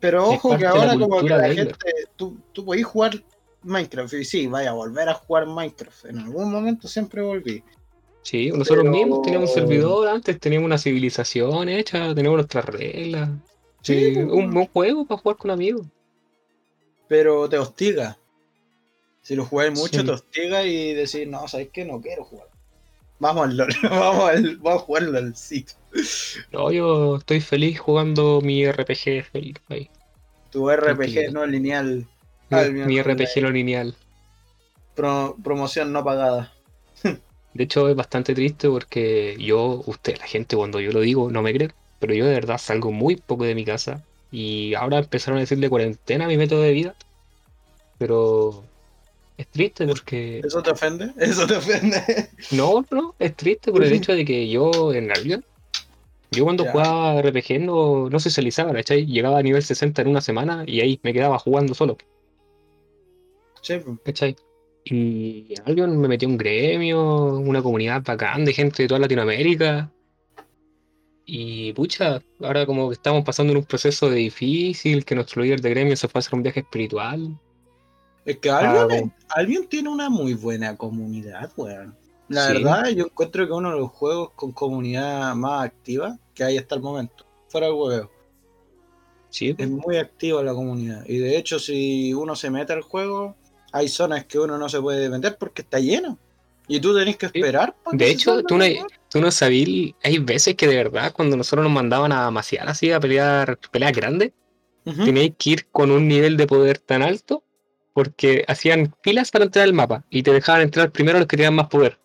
[0.00, 1.76] Pero ojo que ahora como que la gente,
[2.16, 3.22] tú, tú podés jugar
[3.62, 6.06] Minecraft y sí, vaya a volver a jugar Minecraft.
[6.06, 7.62] En algún momento siempre volví.
[8.22, 13.30] Sí, nosotros Pero- mismos teníamos un servidor antes, teníamos una civilización hecha, teníamos nuestras reglas.
[13.82, 15.86] Sí, Sí, pues, un buen juego para jugar con amigos.
[17.08, 18.16] Pero te hostiga.
[19.22, 20.06] Si lo jugáis mucho, Sí.
[20.06, 21.84] te hostiga y decís, no, ¿sabes qué?
[21.84, 22.46] No quiero jugar.
[23.18, 25.74] Vamos al LOL, vamos, al, vamos a jugar al LOLcito.
[26.52, 29.90] No, yo estoy feliz jugando mi RPG feliz ahí.
[30.50, 32.06] Tu RPG no lineal.
[32.50, 33.00] Mi.
[33.02, 33.94] RPG no lineal.
[34.94, 36.52] Pro- promoción no pagada.
[37.54, 41.42] De hecho, es bastante triste porque yo, usted, la gente, cuando yo lo digo, no
[41.42, 45.36] me cree, pero yo de verdad salgo muy poco de mi casa y ahora empezaron
[45.36, 46.94] a decirle cuarentena a mi método de vida.
[47.98, 48.64] Pero
[49.36, 50.40] es triste porque.
[50.42, 51.12] ¿Eso te ofende?
[51.18, 52.02] ¿Eso te ofende?
[52.52, 55.44] No, no, es triste por el hecho de que yo en Albion,
[56.30, 56.72] yo cuando Ya.
[56.72, 59.06] jugaba RPG no, no socializaba, ¿cachai?
[59.06, 61.98] Llegaba a nivel 60 en una semana y ahí me quedaba jugando solo.
[63.60, 63.98] Sí, pues.
[64.04, 64.36] ¿cachai?
[64.84, 69.00] Y en Albion me metí a un gremio, una comunidad bacán de gente de toda
[69.00, 69.90] Latinoamérica.
[71.24, 75.60] Y pucha, ahora como que estamos pasando en un proceso de difícil, que nuestro líder
[75.60, 77.38] de gremio se fue a hacer un viaje espiritual.
[78.24, 79.34] Es que Albion, Ah.
[79.36, 81.96] Albion tiene una muy buena comunidad, weón.
[82.28, 82.52] La Sí.
[82.54, 86.74] verdad, yo encuentro que uno de los juegos con comunidad más activa que hay hasta
[86.74, 87.24] el momento.
[87.48, 88.10] Fuera el huevo.
[89.28, 91.04] Sí, Es muy activa la comunidad.
[91.06, 93.36] Y de hecho, si uno se mete al juego,
[93.72, 96.18] hay zonas que uno no se puede meter porque está lleno.
[96.68, 97.74] Y tú tenés que esperar.
[97.92, 98.64] De hecho, tú no,
[99.10, 102.92] tú no sabías, hay veces que de verdad cuando nosotros nos mandaban a maciar así,
[102.92, 104.32] a pelear peleas grandes,
[104.84, 105.04] Ujú.
[105.04, 107.42] teníais que ir con un nivel de poder tan alto
[107.94, 111.54] porque hacían filas para entrar al mapa y te dejaban entrar primero los que tenían
[111.54, 111.98] más poder.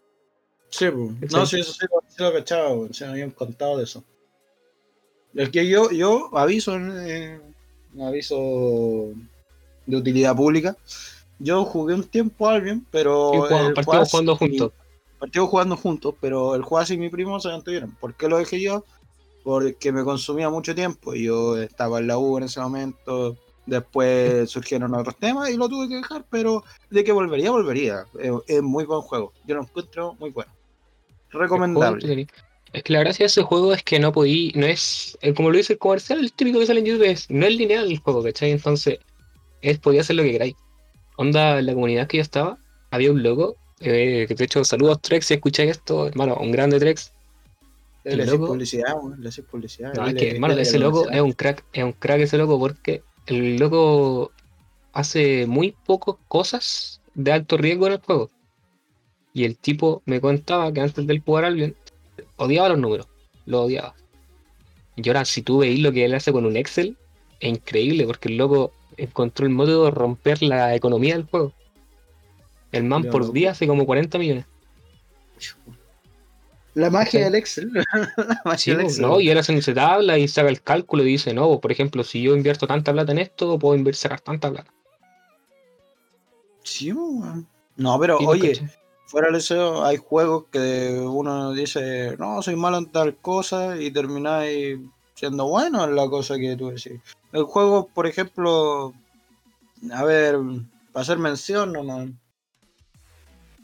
[0.69, 1.31] Sí, pues.
[1.31, 2.75] No, sí, eso sí, lo- sí lo cachaba.
[2.91, 4.03] Se me habían contado de eso.
[5.33, 7.39] Es que yo, yo aviso, eh,
[8.01, 9.13] aviso
[9.85, 10.75] de utilidad pública.
[11.39, 13.31] Yo jugué un tiempo Albion, pero.
[13.33, 14.71] Sí, jugamos- partimos jugando juntos.
[15.19, 17.91] Partimos jugando juntos, pero el Juaz y mi primo se mantuvieron.
[17.99, 18.85] ¿Por qué lo dejé yo?
[19.43, 21.13] Porque me consumía mucho tiempo.
[21.15, 23.35] Yo estaba en la U en ese momento.
[23.65, 28.05] Después surgieron otros temas y lo tuve que dejar, pero de que volvería, volvería.
[28.19, 29.33] Es, es muy buen juego.
[29.45, 30.51] Yo lo encuentro muy bueno.
[31.31, 32.27] Recomendable.
[32.73, 35.49] Es que la gracia de ese juego es que no podí, no es, eh, como
[35.49, 37.99] lo dice el comercial, el típico que sale en YouTube, es, no es lineal el
[37.99, 38.51] juego, ¿cachai?
[38.51, 38.99] Entonces,
[39.61, 40.55] es, podía hacer lo que queráis.
[41.17, 42.57] Onda, en la comunidad que yo estaba,
[42.91, 46.79] había un loco, eh, que de hecho, saludos Trex, si escucháis esto, hermano, un grande
[46.79, 47.11] Trex.
[48.03, 49.93] Le El haces loco- publicidad, le haces publicidad.
[49.93, 52.57] No, es que, hermano, ese lo loco es un crack, es un crack ese loco
[52.57, 54.31] porque el loco
[54.93, 58.29] hace muy pocas cosas de alto riesgo en el juego.
[59.33, 61.75] Y el tipo me contaba que antes del jugar Albion
[62.37, 63.07] odiaba los números,
[63.45, 63.93] lo odiaba.
[64.95, 66.97] Y ahora si tú veis lo que él hace con un Excel,
[67.39, 71.53] es increíble porque el loco encontró el método de romper la economía del juego.
[72.71, 74.45] El man por día hace como 40 millones.
[76.73, 77.71] La magia del Excel.
[78.17, 79.05] la magia Sí, del po, Excel.
[79.05, 82.03] no, y él hace su tabla y saca el cálculo y dice, no, por ejemplo,
[82.03, 84.71] si yo invierto tanta plata en esto, puedo invertir sacar tanta plata.
[86.63, 87.47] Sí, weón.
[87.77, 88.59] No, pero oye,
[89.05, 93.91] fuera de eso, hay juegos que uno dice, no, soy malo en tal cosa y
[93.91, 94.79] termináis
[95.17, 97.01] siendo bueno en la cosa que tú decís.
[97.33, 98.93] El juego, por ejemplo,
[99.91, 100.37] a ver,
[100.93, 102.09] para hacer mención nomás.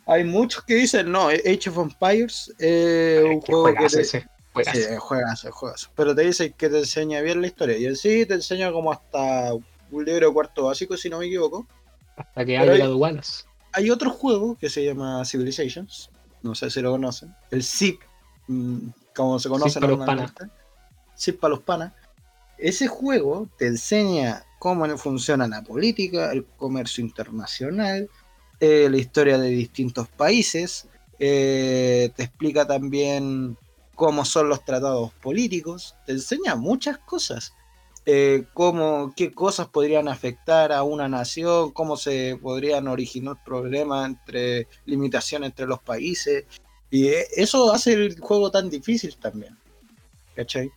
[0.08, 4.78] Hay muchos que dicen, no, Age of Empires es un juego que te, ese, juegazo.
[4.78, 5.89] Sí, juegas, juegas.
[5.96, 7.78] Pero te dice que te enseña bien la historia.
[7.78, 11.68] Y en sí te enseña como hasta un libro cuarto básico, si no me equivoco.
[12.18, 13.44] Hasta que pero ha hay- llegado Wallace.
[13.74, 16.10] Hay otro juego que se llama Civilizations.
[16.42, 17.34] No sé si lo conocen.
[17.50, 18.02] El ZIP,
[18.48, 18.78] mm,
[19.16, 20.06] como se conoce para los
[21.17, 21.93] ZIP para los panas.
[22.58, 28.10] Ese juego te enseña cómo funciona la política, el comercio internacional,
[28.60, 30.88] eh, la historia de distintos países.
[31.19, 33.58] eh, te explica también
[33.95, 35.95] cómo son los tratados políticos.
[36.06, 37.54] Te enseña muchas cosas.
[38.06, 38.45] eh,
[39.15, 45.67] qué cosas podrían afectar a una nación, cómo se podrían originar problemas entre limitaciones entre
[45.67, 46.45] los países.
[46.89, 49.58] Y eh, eso hace el juego tan difícil también.
[50.36, 50.71] ¿Cachai?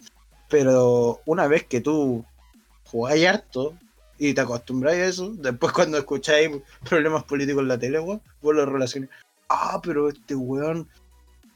[0.48, 2.24] Pero una vez que tú
[2.85, 3.74] jugáis harto
[4.18, 6.50] y te acostumbráis a eso, después cuando escucháis
[6.88, 9.11] problemas políticos en la tele, weón, vos lo relacionas.
[9.48, 10.88] Ah, pero este weón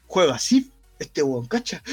[0.07, 0.71] juega así.
[0.99, 1.81] Este weón, cacha.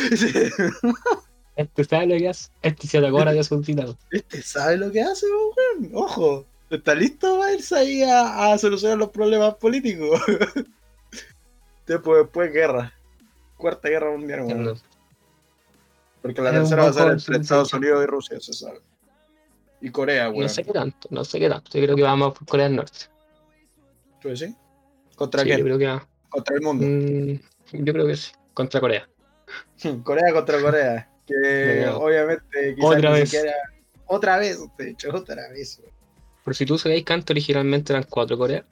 [1.59, 2.51] Este sabe lo que hace.
[2.63, 3.99] Este se atacó ahora su titado.
[4.13, 5.91] Este sabe lo que hace, weón.
[5.93, 6.47] Ojo.
[6.71, 10.21] Está listo para irse ahí a, a solucionar los problemas políticos.
[11.87, 12.93] después, después guerra.
[13.57, 14.81] Cuarta guerra mundial, weón.
[16.23, 17.73] Porque la Es tercera va a ser entre Estados.
[17.73, 18.81] Unidos y Rusia, se sabe.
[19.81, 20.43] Y Corea, weón.
[20.43, 21.71] No sé qué tanto, no sé qué tanto.
[21.79, 22.99] Yo creo que vamos por Corea del Norte.
[24.21, 24.55] ¿Tú decís?
[25.15, 25.67] ¿Contra Sí, yo quién?
[25.67, 26.09] creo que va.
[26.29, 26.85] Contra el mundo.
[26.87, 28.33] Mm, yo creo que sí.
[28.55, 29.09] Contra Corea.
[30.03, 31.11] Corea contra Corea.
[31.27, 33.31] Que obviamente quizás Otra ni vez.
[33.31, 33.55] siquiera.
[34.07, 35.81] Otra vez, de hecho, otra vez.
[36.45, 38.65] Por si tú sabéis antes originalmente eran cuatro Coreas.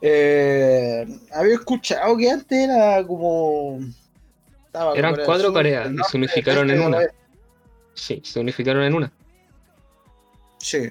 [0.00, 3.78] Eh, había escuchado que antes era como.
[4.74, 6.98] Estaba Eran Corea cuatro Sur, Coreas y se unificaron este en una.
[7.94, 9.12] Sí, se unificaron en una.
[10.58, 10.88] Sí.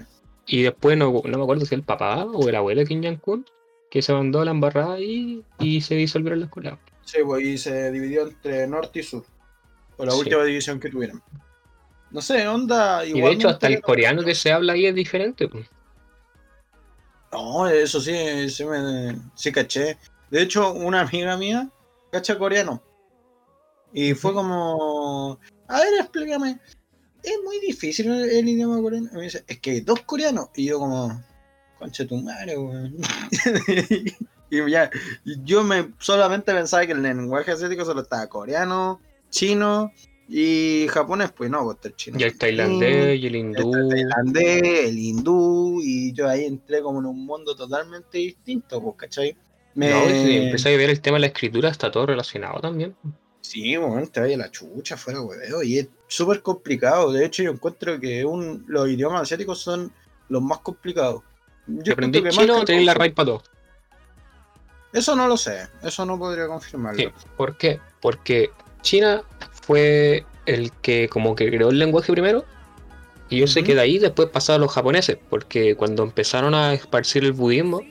[0.48, 3.46] Y después no, no me acuerdo si el papá o el abuelo de Kim Jong-un
[3.92, 6.78] que se mandó a la embarrada y, y se disolvieron las coreas.
[7.04, 9.26] Sí, pues y se dividió entre norte y sur.
[9.98, 10.20] Por la Sí.
[10.20, 11.22] última división que tuvieron.
[12.10, 13.06] No sé, onda.
[13.06, 15.48] Y de igual hecho, hasta el coreano que se habla ahí es diferente.
[15.48, 15.68] pues.
[17.32, 19.98] No, eso sí, sí, me, sí caché.
[20.30, 21.70] De hecho, una amiga mía
[22.12, 22.82] cacha coreano.
[23.94, 25.40] Y fue como.
[25.68, 26.60] A ver, explícame.
[27.22, 29.10] Es muy difícil el, el idioma coreano.
[29.14, 30.50] Y me dice, es que hay dos coreanos.
[30.56, 31.24] Y yo, como.
[31.78, 32.96] Concha tu madre, weón.
[34.50, 34.90] y ya.
[35.44, 39.92] Yo me solamente pensaba que el lenguaje asiático solo estaba coreano, chino
[40.28, 41.32] y japonés.
[41.32, 42.20] Pues no, pues el chino.
[42.20, 43.74] Y el tailandés y el hindú.
[43.74, 48.96] El tailandés, el hindú, y yo ahí entré como en un mundo totalmente distinto, pues,
[48.98, 49.38] ¿cachai?
[49.76, 49.90] Me...
[49.90, 52.96] No, y si empezáis a ver el tema de la escritura, está todo relacionado también.
[53.54, 57.12] Sí, bueno, te vaya la chucha fuera, hueveo, y es súper complicado.
[57.12, 59.92] De hecho, yo encuentro que un, los idiomas asiáticos son
[60.30, 61.22] los más complicados.
[61.68, 63.44] Yo encuentro que más chino, que tenéis la raíz para todo.
[64.92, 67.00] Eso no lo sé, eso no podría confirmarlo.
[67.00, 67.08] Sí.
[67.38, 67.80] ¿Por qué?
[68.02, 68.50] Porque
[68.82, 72.46] China fue el que como que creó el lenguaje primero.
[73.30, 73.68] Y yo sé Ujú.
[73.68, 77.82] que de ahí después pasaron los japoneses, porque cuando empezaron a esparcir el budismo,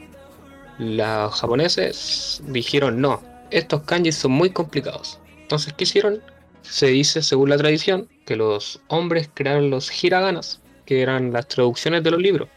[0.80, 3.22] los japoneses dijeron no,
[3.52, 5.20] estos kanjis son muy complicados.
[5.52, 6.22] Entonces, ¿qué hicieron?
[6.62, 12.02] Se dice, según la tradición, que los hombres crearon los hiraganas, que eran las traducciones
[12.02, 12.48] de los libros.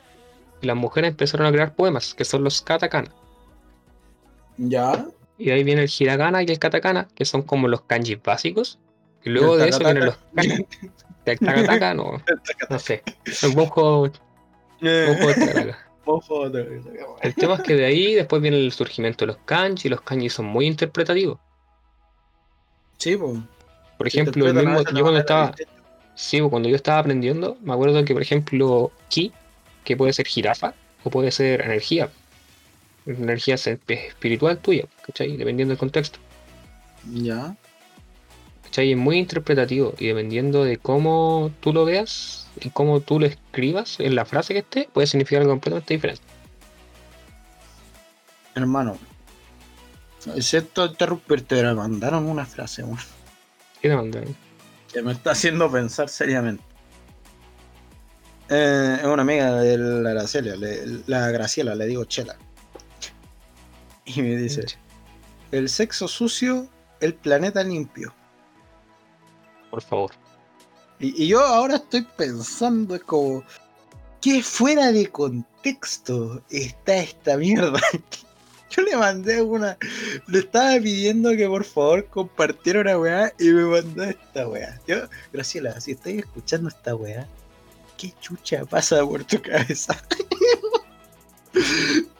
[0.62, 3.12] Y las mujeres empezaron a crear poemas, que son los katakana.
[4.58, 5.08] ¿Ya?
[5.38, 8.79] Y ahí viene el hiragana y el katakana, que son como los kanjis básicos.
[9.25, 10.65] Y luego de eso vienen los kanjis.
[11.25, 12.21] El takataka, no,
[12.69, 13.03] no sé.
[15.10, 15.79] Un te-
[17.23, 19.99] El tema es que de ahí después viene el surgimiento de los kanji, y los
[20.01, 21.39] kanji son muy interpretativos.
[23.06, 23.38] Sí, pues.
[24.00, 25.54] Por ejemplo, el mismo, yo cuando estaba,
[26.15, 29.32] sí, cuando yo estaba aprendiendo, me acuerdo que, por ejemplo, ki,
[29.84, 32.10] que puede ser jirafa o puede ser energía,
[33.06, 35.38] energía espiritual tuya, ¿cachai?
[35.38, 36.18] Dependiendo del contexto.
[37.13, 37.56] Ya.
[38.63, 38.94] ¿Cachai?
[38.94, 44.00] Es muy interpretativo y dependiendo de cómo tú lo veas y cómo tú lo escribas
[44.00, 46.24] en la frase que esté, puede significar algo completamente diferente.
[48.56, 48.98] Hermano.
[50.36, 52.98] Excepto interrumpirte, pero me mandaron una frase, weón.
[53.82, 54.36] ¿Qué te mandaron?
[54.92, 56.64] que me está haciendo pensar seriamente.
[58.50, 62.38] Eh, es una amiga de la Graciela, le- la Graciela, le digo Chela.
[64.06, 64.64] Y me dice,
[65.52, 66.70] el sexo sucio,
[67.02, 68.14] el planeta limpio.
[69.72, 70.12] Por favor.
[71.00, 73.44] Y, y yo ahora estoy pensando, es como,
[74.22, 77.82] ¿qué fuera de contexto está esta mierda?
[78.76, 79.78] Yo le mandé una,
[80.28, 84.80] le estaba pidiendo que por favor compartiera una weá y me mandó esta weá.
[84.88, 84.98] Yo,
[85.32, 87.28] Graciela, si estáis escuchando esta weá,
[87.98, 90.02] ¿qué chucha pasa por tu cabeza?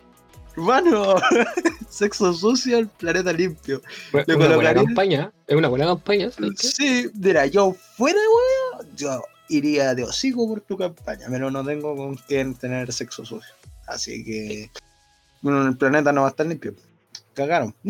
[0.56, 1.16] Mano,
[1.90, 3.82] sexo sucio, el planeta limpio.
[4.14, 6.32] Es una buena campaña, es una buena campaña.
[6.32, 6.68] ¿sabes qué?
[6.68, 11.96] Sí, mira, yo fuera, weón, yo iría de hocico por tu campaña, pero no tengo
[11.96, 13.54] con quién tener sexo sucio.
[13.88, 14.72] Así que,
[15.46, 16.74] bueno, el planeta no va a estar limpio.
[17.36, 17.76] Cagaron.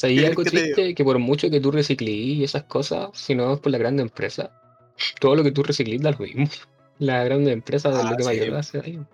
[0.00, 3.58] ¿Qué algo triste que por mucho que tú reciclís y esas cosas, si no es
[3.60, 4.52] por la grande empresa,
[5.20, 6.46] todo lo que tú reciclís da lo mismo.
[7.00, 8.28] La grande empresa es Ah, lo que sí.
[8.28, 9.08] mayor hace daño.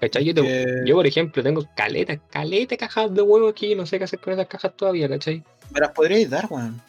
[0.00, 0.24] ¿Cachai?
[0.24, 4.04] Yo, te- yo, por ejemplo, tengo caletas, caletas cajas de huevo aquí, no sé qué
[4.04, 5.42] hacer con esas cajas todavía, ¿cachai?
[5.70, 6.80] Me las podríais dar, weón.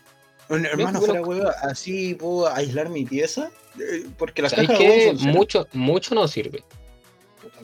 [0.49, 3.49] Hermano, fuera weón, así puedo aislar mi pieza.
[3.79, 6.63] eh, Porque las ¿Sabes cajas de huevo mucho, mucho no sirve?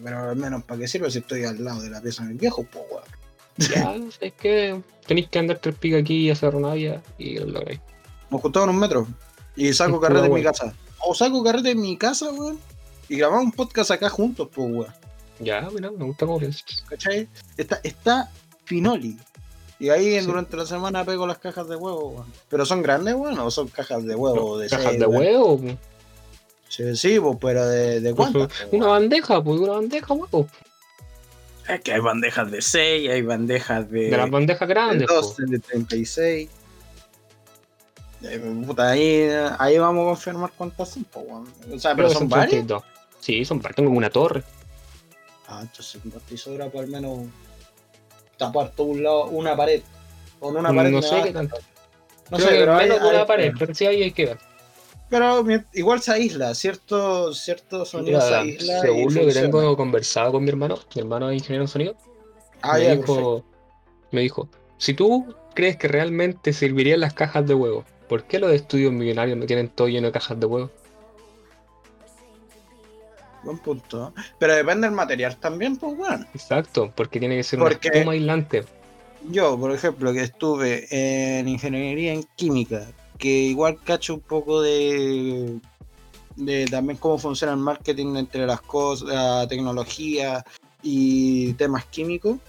[0.04, 2.40] Pero al menos, ¿para qué sirve si estoy al lado de la pieza de mi
[2.40, 3.04] viejo, po, weón?
[3.58, 7.80] Ya, es que tenéis que andar tres picas aquí y hacer rabia y lo lográis.
[8.32, 9.08] Nos juntamos en un metro
[9.56, 10.74] y saco carrete en mi casa.
[11.06, 12.60] O saco carrete en mi casa, weón.
[13.10, 14.94] Y grabamos un podcast acá juntos, pues, weón.
[15.40, 16.64] Ya, mira, me gusta cómo piensas.
[16.90, 17.28] ¿Cachai?
[17.58, 18.32] Está, está
[18.66, 19.18] Finoli.
[19.80, 20.26] Y ahí Sí.
[20.26, 22.34] durante la semana pego las cajas de huevo, weón.
[22.50, 25.22] Pero son grandes, weón, o son cajas de huevo de Cajas seis, de weón?
[25.22, 25.76] huevo, pues,
[26.76, 28.48] Sí, sí, pues, pero de, de cuántas.
[28.48, 29.02] po, una weón?
[29.04, 30.48] bandeja, pues una bandeja, huevo.
[31.70, 35.34] Es que hay bandejas de 6, hay bandejas de, De las bandejas de grandes, 12,
[35.38, 35.50] pues.
[35.52, 36.50] de 36.
[38.24, 41.48] Eh, puta, ahí, ahí vamos a confirmar cuántas son, po, weón.
[41.72, 42.50] O sea, pero son varias.
[42.50, 42.84] 32.
[43.20, 43.76] Sí, son varias.
[43.76, 44.42] Tengo como una torre.
[45.48, 47.28] Ah, entonces estoy sobra por al menos
[48.38, 49.84] tapar todo un lado, una pared.
[50.40, 51.58] Con una pared No sé qué tanto.
[52.32, 54.26] No Creo sé, que pero menos de hay- una pared, pero sí ahí hay que
[54.26, 54.38] ver.
[55.10, 58.82] Pero igual se aísla, cierto, cierto sonido se aísla.
[58.82, 61.96] según lo que tengo conversado con mi hermano, mi hermano es ingeniero en sonido,
[62.62, 63.44] Ah, me, ya, dijo,
[64.12, 68.52] me dijo, si tú crees que realmente servirían las cajas de huevo, ¿por qué los
[68.52, 70.72] estudios millonarios no tienen todo lleno de cajas de huevo?
[73.44, 74.14] Buen punto.
[74.40, 76.26] Pero depende del material también, pues bueno.
[76.34, 78.64] Exacto, porque tiene que ser Porque- una espuma aislante.
[79.30, 80.88] Yo, por ejemplo, que estuve
[81.40, 82.88] en ingeniería en química,
[83.24, 85.58] que igual cacho un poco de,
[86.36, 90.44] de también cómo funciona el marketing entre las cosas, la tecnología
[90.82, 92.40] y temas químicos,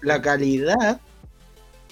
[0.00, 1.02] la calidad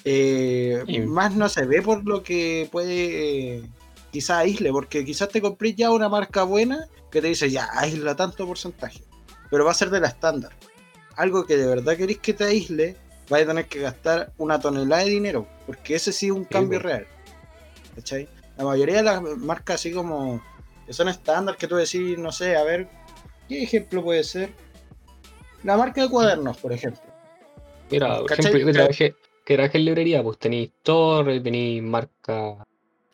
[0.06, 3.62] eh, más no se ve por lo que puede
[4.10, 8.16] quizás aísle, porque quizás te compré ya una marca buena que te dice ya aísla
[8.16, 9.04] tanto porcentaje,
[9.50, 10.52] pero va a ser de la estándar.
[11.16, 12.96] Algo que de verdad queréis que te aísle,
[13.28, 16.78] vais a tener que gastar una tonelada de dinero, porque ese sí es un cambio
[16.78, 17.06] real.
[17.96, 18.28] ¿Cachai?
[18.56, 20.40] La mayoría de las marcas así como
[20.86, 22.88] que son estándar, que tú decís, no sé, a ver,
[23.48, 24.50] ¿qué ejemplo puede ser?
[25.64, 27.02] La marca de cuadernos, por ejemplo.
[27.90, 28.44] Mira, por ¿Cachai?
[28.46, 32.64] ejemplo, yo que trabajé, que trabajé en librería, pues tenéis Torre, tenéis marca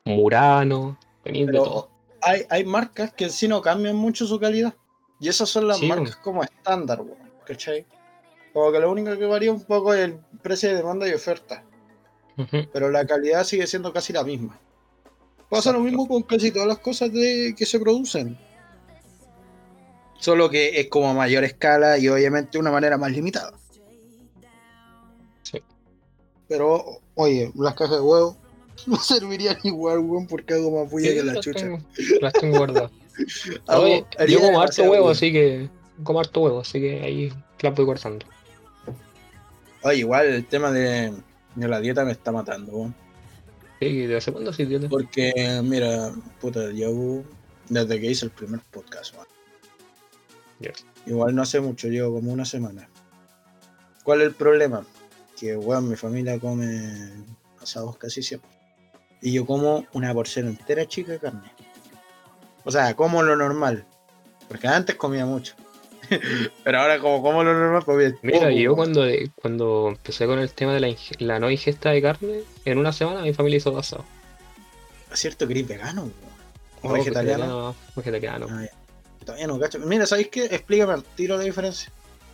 [0.05, 1.91] Murano, tenéis de todo.
[2.20, 4.74] Hay, hay marcas que en sí no cambian mucho su calidad.
[5.20, 7.01] Y esas son las Sí, marcas como estándar,
[7.47, 7.87] ¿cachai?
[8.53, 11.64] Como que lo único que varía un poco es el precio de demanda y oferta.
[12.72, 14.59] Pero la calidad sigue siendo casi la misma.
[15.53, 18.39] Pasa lo mismo con casi todas las cosas de, que se producen.
[20.19, 23.53] Solo que es como a mayor escala y obviamente de una manera más limitada.
[25.43, 25.63] Sí.
[26.49, 28.35] Pero, oye, las cajas de huevo
[28.87, 31.61] no servirían igual, weón, porque hago más bulla Sí, que la las chucha.
[31.61, 31.79] tengo,
[32.23, 32.91] las tengo guardadas.
[33.67, 35.69] Oye, yo como harto huevo, así que
[36.03, 37.31] como harto huevo, así que ahí
[37.61, 38.25] las voy guardando.
[39.83, 41.13] Oye, igual el tema de,
[41.57, 43.02] de la dieta me está matando, weón.
[43.83, 44.78] Sí, ¿de hace cuándo sí, tío?
[44.89, 47.24] Porque, mira, puta, llevo
[47.68, 49.12] desde que hice el primer podcast.
[51.05, 52.89] Igual no hace mucho, llevo como una semana.
[54.05, 54.87] ¿Cuál es el problema?
[55.37, 57.11] Que, weón, mi familia come
[57.61, 58.49] asados casi siempre.
[59.20, 61.53] Y yo como una porción entera chica de carne.
[62.64, 63.85] O sea, como lo normal.
[64.47, 65.57] Porque antes comía mucho.
[66.65, 69.05] Pero ahora como como lo normal, pues Mira, poco, yo cuando,
[69.37, 73.23] cuando empecé con el tema de la, la no ingesta de carne, en una semana
[73.23, 74.05] mi familia hizo asado.
[75.13, 76.11] Es cierto que eres vegano.
[76.83, 77.77] O No, vegetariano.
[77.95, 78.47] Vegetariano.
[78.51, 78.67] Ah.
[79.25, 79.79] Todavía no cacho.
[79.81, 80.47] Mira, ¿sabéis qué?
[80.47, 81.91] Explícame al tiro la diferencia.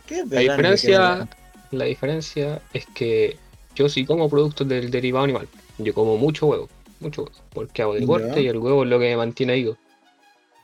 [0.07, 1.27] ¿Qué es La vegano es diferencia,
[1.71, 3.37] la diferencia es que
[3.75, 5.47] yo sí como productos del derivado animal.
[5.77, 6.67] Yo como mucho huevo,
[6.99, 7.99] mucho huevo, porque hago Ya.
[8.01, 9.77] deporte y el huevo es lo que me mantiene vivo.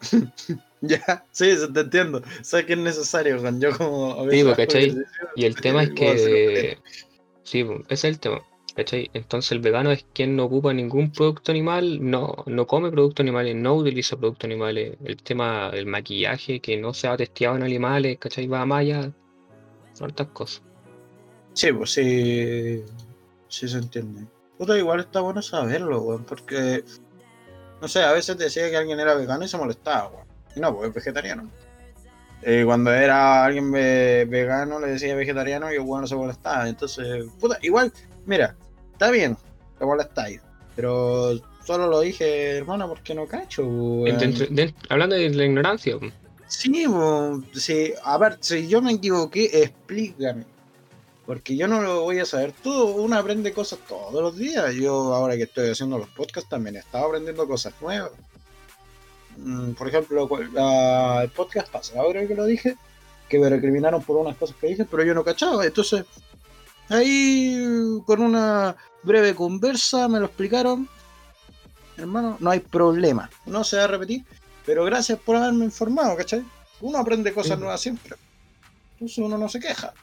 [0.81, 2.21] Ya, sí, te entiendo.
[2.41, 3.59] Sé que es necesario, Juan.
[3.59, 4.95] Yo como a Sí, pues, ¿cachai?
[5.35, 6.77] Y el tema es que...
[7.43, 8.41] Sí, pues, ese es el tema.
[8.75, 9.09] ¿Cachai?
[9.13, 13.55] Entonces el vegano es quien no ocupa ningún producto animal, no, no come productos animales,
[13.55, 14.97] no utiliza productos animales.
[15.05, 18.47] El tema del maquillaje que no se ha testeado en animales, ¿cachai?
[18.47, 19.13] Va allá.
[19.93, 20.61] Son hartas cosas.
[21.53, 22.83] Sí, pues sí.
[23.47, 24.27] Sí se entiende.
[24.57, 26.83] Puta, igual está bueno saberlo, weón, porque.
[27.81, 30.24] No sé, a veces decía que alguien era vegano y se molestaba, weón.
[30.55, 31.49] No, pues es vegetariano.
[32.41, 36.67] Eh, cuando era alguien ve- vegano le decía vegetariano y el weón no se molestaba.
[36.69, 37.91] Entonces, puta, igual,
[38.25, 38.55] mira,
[38.91, 39.35] está bien,
[39.79, 40.41] te molestáis.
[40.75, 43.63] Pero solo lo dije, hermano, porque no cacho.
[44.05, 45.95] Dentro- dent- hablando de la ignorancia,
[46.47, 50.45] Sí, bo, sí, a ver, si yo me equivoqué, explícame.
[51.25, 54.75] Porque yo no lo voy a saber todo, uno aprende cosas todos los días.
[54.75, 58.11] Yo ahora que estoy haciendo los podcasts también he estado aprendiendo cosas nuevas.
[59.45, 62.77] Mm, Por ejemplo, la- el podcast pasado creo que lo dije,
[63.29, 65.63] que me recriminaron por unas cosas que dije, pero yo no cachaba.
[65.65, 66.03] Entonces,
[66.89, 67.55] ahí
[68.05, 70.89] con una breve conversa me lo explicaron.
[71.97, 74.25] Hermano, no hay problema, no se va a repetir.
[74.65, 76.43] Pero gracias por haberme informado, ¿cachai?
[76.81, 77.59] Uno aprende cosas Sí.
[77.59, 78.15] nuevas siempre.
[78.93, 79.93] Entonces uno no se queja.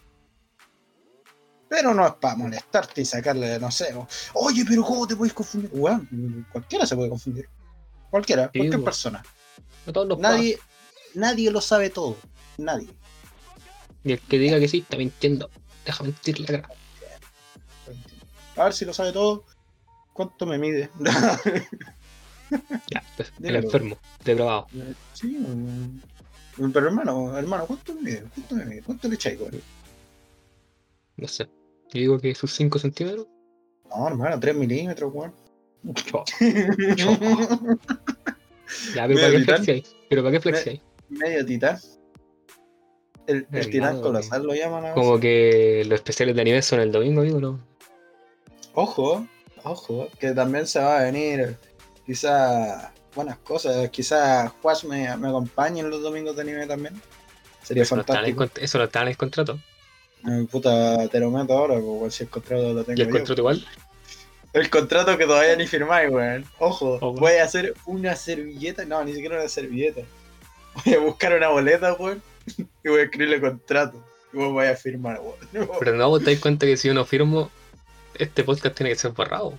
[1.68, 5.32] Pero no es para molestarte y sacarle, no sé, o, oye, pero ¿cómo te puedes
[5.34, 5.70] confundir?
[6.52, 7.48] Cualquiera se puede confundir.
[8.12, 9.24] Cualquiera, Sí, cualquier persona.
[9.90, 10.58] todos Nadie,
[11.14, 12.18] nadie lo sabe todo.
[12.58, 12.90] Nadie.
[14.04, 15.48] Y el que diga que sí está mintiendo.
[15.86, 16.68] Deja mentir la cara.
[18.56, 19.46] A ver si lo sabe todo.
[20.12, 20.90] ¿Cuánto me mide?
[22.90, 24.66] Ya, pues, el enfermo, depravado.
[25.14, 26.02] sí, weón.
[26.70, 28.24] pero hermano, hermano, ¿cuánto me mide?
[28.34, 28.82] ¿Cuánto me mide?
[28.82, 29.38] ¿Cuánto le echáis?
[31.16, 31.44] No sé.
[31.44, 33.26] Yo digo que sus 5 centímetros.
[33.88, 35.32] No, hermano, 3 milímetros, weón.
[38.94, 39.96] Ya, pero ¿para qué flexiáis?
[40.08, 40.80] ¿Pero para qué flexiáis?
[41.08, 41.78] Medio titán.
[43.26, 46.80] El, el El titán colosal lo llaman a Como que los especiales de anime son
[46.80, 47.60] el domingo, digo, ¿no?
[48.74, 49.26] Ojo,
[49.64, 51.56] ojo, que también se va a venir
[52.06, 53.90] quizás buenas cosas.
[53.90, 57.00] Quizás Juaz me, me acompañe en los domingos de anime también.
[57.62, 58.44] Sería Eso no, en fantástico.
[58.60, 59.58] eso no está en el contrato.
[60.26, 63.12] Eh, puta, te lo meto ahora, weón, si el contrato lo tengo ¿Y el yo.
[63.12, 63.66] contrato igual?
[64.52, 66.44] El contrato que todavía ni firmáis, weón.
[66.58, 67.12] Ojo, Ojo.
[67.14, 68.84] voy a hacer una servilleta.
[68.84, 70.02] No, ni siquiera una servilleta.
[70.84, 72.22] Voy a buscar una boleta, weón.
[72.84, 74.04] Y voy a escribirle contrato.
[74.32, 75.68] Y vos voy a firmar, weón.
[75.80, 77.50] Pero no, vos te das cuenta que si yo no firmo,
[78.18, 79.58] este podcast tiene que ser borrado.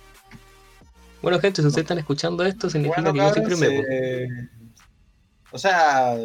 [1.22, 3.82] Bueno, gente, si ustedes están escuchando esto, significa Bueno, que yo sí firmé.
[3.90, 4.28] eh,
[5.50, 6.16] O sea,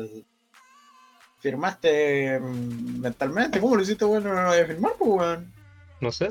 [1.39, 3.59] firmaste mm, mentalmente.
[3.59, 4.23] ¿Cómo lo hiciste, weón?
[4.23, 5.53] No lo voy a firmar, pues, weón.
[6.01, 6.29] No sé,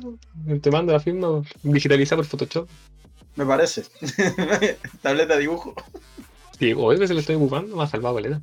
[0.62, 2.68] te mando la firma digitalizada por Photoshop.
[3.36, 3.84] Me parece.
[5.02, 5.74] Tableta de dibujo.
[6.58, 8.40] Sí, hoy que se lo estoy ocupando, me ha salvado caleta.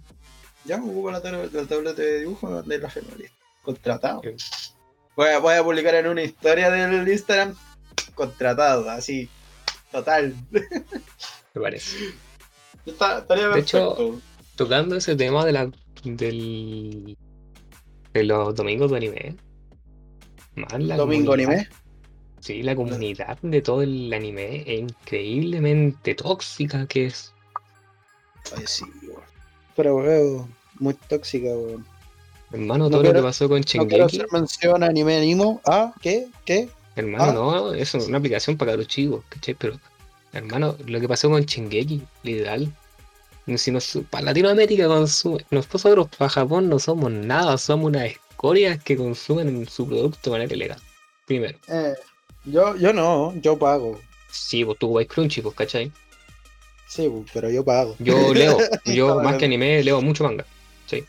[0.66, 3.30] Ya me ocupo la, tab- la tableta de dibujo de la firmaría.
[3.62, 4.22] Contratado.
[5.16, 7.56] Voy a, voy a publicar en una historia del Instagram.
[8.14, 9.30] Contratado, así.
[9.92, 10.34] Total.
[10.52, 12.14] Me parece.
[12.86, 14.20] Está- estaría De hecho.
[14.56, 15.70] Tocando ese tema de la
[16.04, 17.18] del
[18.14, 19.36] de los domingos de anime.
[20.56, 21.70] La Domingo comunidad- anime.
[22.40, 27.34] Sí, la comunidad de todo el anime es increíblemente tóxica que es.
[28.56, 29.22] Ay, sí, weón.
[29.76, 31.86] Pero, weón, muy tóxica, weón.
[32.52, 34.04] Hermano, No todo lo quiero- que pasó con No quiero Shingeki.
[34.18, 35.60] hacer mención a anime animo.
[35.66, 36.28] Ah, ¿qué?
[36.46, 36.70] ¿Qué?
[36.96, 37.34] Hermano, Ah.
[37.34, 39.56] no, eso es una aplicación para los chicos, ¿cachai?
[39.56, 39.78] Pero,
[40.32, 42.72] hermano, lo que pasó con Shingeki, literal.
[43.58, 48.98] Si nos, para Latinoamérica consume, nosotros para Japón no somos nada, somos unas escorias que
[48.98, 50.82] consumen su producto de manera ilegal.
[51.26, 51.58] Primero.
[51.70, 51.94] Eh,
[52.44, 54.00] yo, yo no, yo pago.
[54.30, 55.92] Sí, pues tú vais Crunchy, pues, ¿cachai?
[56.88, 57.96] Sí, pues, pero yo pago.
[58.00, 60.46] Yo leo, yo más que anime leo mucho manga,
[60.86, 61.06] ¿sí?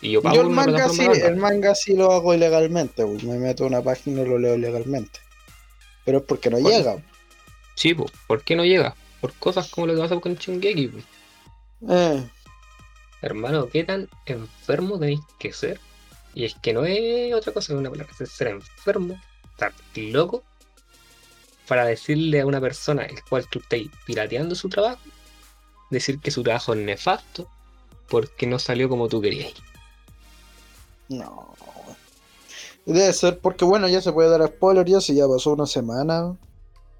[0.00, 1.74] Y yo pago Yo el manga, sí, el manga.
[1.74, 3.22] sí lo hago ilegalmente, pues.
[3.22, 5.20] me meto a una página y lo leo legalmente.
[6.06, 6.96] Pero es porque no llega.
[7.74, 8.96] Sí, pues, ¿por qué no llega?
[9.20, 11.04] Por cosas como lo que pasa con Shingeki, pues.
[11.90, 12.24] Eh,
[13.20, 15.80] Hermano, ¿qué tan enfermo tenéis que ser?
[16.34, 19.20] Y es que no es otra cosa que una palabra, es ser enfermo,
[19.52, 20.42] estar loco,
[21.68, 25.00] para decirle a una persona el cual tú estáis pirateando su trabajo,
[25.90, 27.48] decir que su trabajo es nefasto,
[28.08, 29.52] porque no salió como tú querías.
[31.08, 31.54] no.
[32.86, 36.36] Debe ser porque, bueno, ya se puede dar spoiler ya si ya pasó una semana.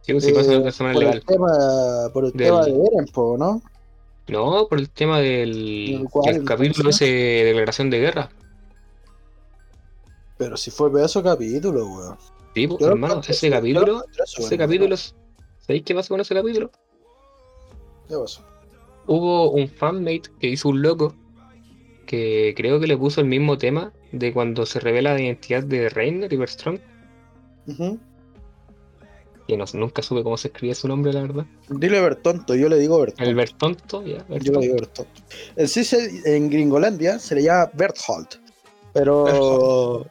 [0.00, 1.18] Sí, pues, si eh, pasa una semana por legal.
[1.18, 3.60] el tema, por el Del- tema de Eren, po, ¿no?
[4.28, 8.30] No, por el tema del ¿Del cual, el capítulo ese de declaración de guerra.
[10.44, 12.18] Pero si fue pedazo capítulo, weón.
[12.54, 14.58] Sí, pues, Yo hermano, ese capítulo, ese bueno.
[14.58, 14.96] capítulo,
[15.58, 16.70] ¿sabéis qué pasó con ese capítulo?
[18.06, 18.44] ¿Qué pasó?
[19.06, 21.14] hubo un fanmate que hizo un loco
[22.06, 25.88] que creo que le puso el mismo tema de cuando se revela la identidad de
[25.88, 26.78] Reiner y Bergström,
[27.66, 27.98] Ujú.
[29.48, 31.46] que no, nunca supe cómo se escribía su nombre, la verdad.
[31.70, 33.24] Dile Bertonto, yo le digo Bertonto.
[33.24, 35.22] El Bertonto, ya, Yo le digo Bertonto.
[35.56, 35.82] En sí,
[36.26, 38.44] en Gringolandia se le llama Berthold.
[38.94, 40.06] Pero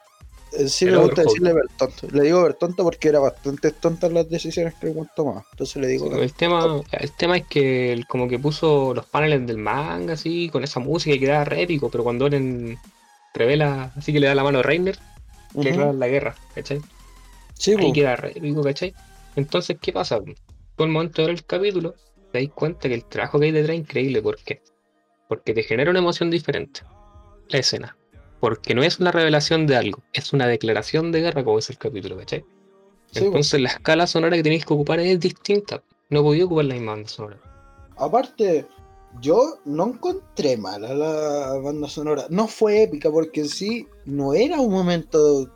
[0.67, 2.07] sí me gusta decirle Bertonto.
[2.11, 5.45] Le digo Bertonto porque era bastante tontas las decisiones que el tomaba.
[5.51, 6.15] Entonces le digo.
[6.15, 10.49] El tema, el tema es que él como que puso los paneles del manga así,
[10.49, 12.77] con esa música y quedaba re épico, pero cuando Eren
[13.33, 14.97] revela, así que le da la mano a Reiner,
[15.53, 15.63] Ujú.
[15.63, 16.81] le declaran la guerra, ¿cachai?
[17.55, 17.93] Sí, Ahí po.
[17.93, 18.93] queda re épico, ¿cachai?
[19.35, 20.19] Entonces, ¿qué pasa?
[20.19, 21.95] Todo el momento de ver el capítulo,
[22.31, 24.21] te dais cuenta que el trabajo que hay detrás es increíble.
[24.21, 24.61] ¿Por qué?
[25.27, 26.81] Porque te genera una emoción diferente.
[27.49, 27.95] La escena.
[28.43, 31.77] Porque no es una revelación de algo, es una declaración de guerra como es el
[31.77, 32.43] capítulo, ¿cachai?
[33.13, 33.23] Sí.
[33.23, 35.81] Entonces la escala sonora que tenéis que ocupar es distinta.
[36.09, 37.39] No podía ocupar la misma banda sonora.
[37.95, 38.65] Aparte,
[39.21, 42.25] yo no encontré mala la banda sonora.
[42.29, 45.49] No fue épica porque en sí no era un momento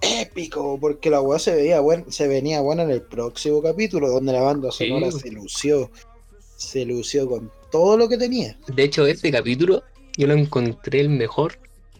[0.00, 4.32] épico, porque la weá se veía buen, se venía buena en el próximo capítulo, donde
[4.32, 4.86] la banda Sí.
[4.86, 5.90] sonora se lució.
[6.58, 8.56] Se lució con todo lo que tenía.
[8.68, 9.82] De hecho, ese capítulo
[10.16, 11.58] yo lo encontré el mejor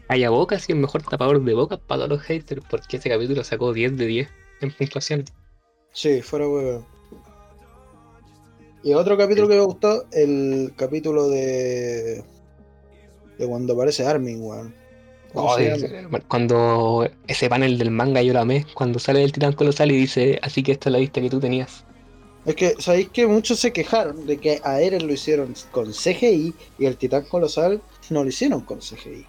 [0.09, 3.43] haya bocas y el mejor tapador de bocas para todos los haters, porque ese capítulo
[3.45, 4.29] sacó 10 de 10
[4.61, 5.25] en puntuación.
[5.93, 6.85] Sí, fuera weón.
[8.83, 12.23] Y otro capítulo que me gustó, el capítulo de.
[13.39, 14.75] de cuando aparece Armin, weón.
[15.35, 19.97] Bueno, cuando ese panel del manga yo lo amé, cuando sale el titán colosal y
[19.97, 21.85] dice, así que esta es la vista que tú tenías.
[22.47, 26.55] Es que, ¿sabéis que muchos se quejaron de que a Eren lo hicieron con CGI
[26.79, 29.27] y el titán colosal no lo hicieron con CGI?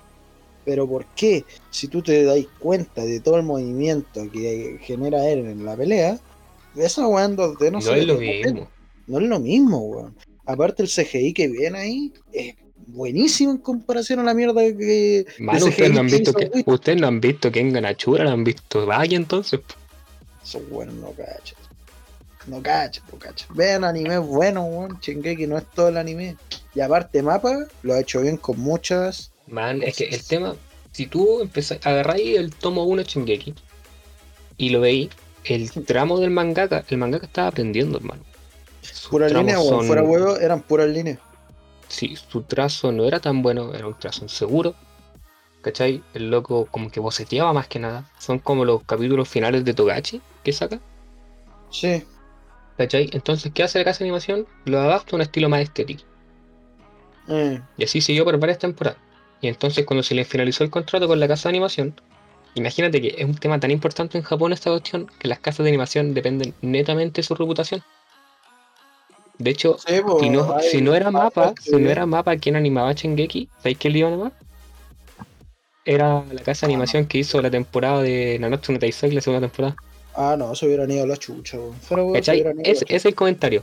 [0.65, 1.45] Pero ¿por qué?
[1.69, 6.19] Si tú te das cuenta de todo el movimiento que genera Eren en la pelea,
[6.75, 8.69] esa weá en 2D no, No, se es lo mismo.
[9.07, 10.15] No es lo mismo, weón.
[10.45, 12.55] Aparte el CGI que viene ahí es
[12.88, 15.25] buenísimo en comparación a la mierda que...
[15.39, 18.32] Mano, de ustedes no han visto que, ustedes no han visto que en Ganachura, no
[18.32, 19.59] han visto vaya entonces.
[20.43, 21.57] Esos buenos no cachan.
[22.47, 23.47] No cachan, no cachan.
[23.55, 24.99] Vean anime bueno, weón.
[25.47, 26.37] No es todo el anime.
[26.73, 29.31] Y aparte mapa, lo ha hecho bien con muchas...
[29.47, 30.55] Man, es que el tema,
[30.91, 33.55] si tú empezás, agarráis el tomo 1 de Shingeki
[34.57, 35.09] y lo veis,
[35.45, 38.23] el tramo del mangaka, el mangaka estaba aprendiendo, hermano.
[38.81, 41.19] Sus Puras líneas, son- Fuera huevo, eran puras líneas.
[41.87, 44.75] Sí, su trazo no era tan bueno, era un trazo inseguro.
[45.61, 46.03] ¿Cachai?
[46.13, 48.09] El loco como que boceteaba más que nada.
[48.19, 50.79] Son como los capítulos finales de Togachi que saca.
[51.71, 52.03] Sí.
[52.78, 53.09] ¿Cachai?
[53.13, 54.47] Entonces, ¿qué hace la casa de animación?
[54.65, 56.03] Lo adapta a un estilo más estético.
[57.28, 58.99] Eh, Y así siguió por varias temporadas.
[59.41, 61.99] Y entonces cuando se le finalizó el contrato con la casa de animación,
[62.55, 65.69] imagínate que es un tema tan importante en Japón esta cuestión que las casas de
[65.69, 67.84] animación dependen netamente de su reputación.
[69.38, 72.36] De hecho, sí, si no, hay- si no era mapa, que- si no era mapa
[72.38, 74.32] quien animaba Shingeki, ¿sabéis quién le iba a animar?
[75.86, 79.47] Era la casa de animación que hizo la temporada de Nanatsu no Taizai, la segunda
[79.47, 79.75] temporada.
[80.20, 81.59] Ah, no, se hubieran ido a la chucha,
[82.15, 83.61] Es, la ese es el comentario.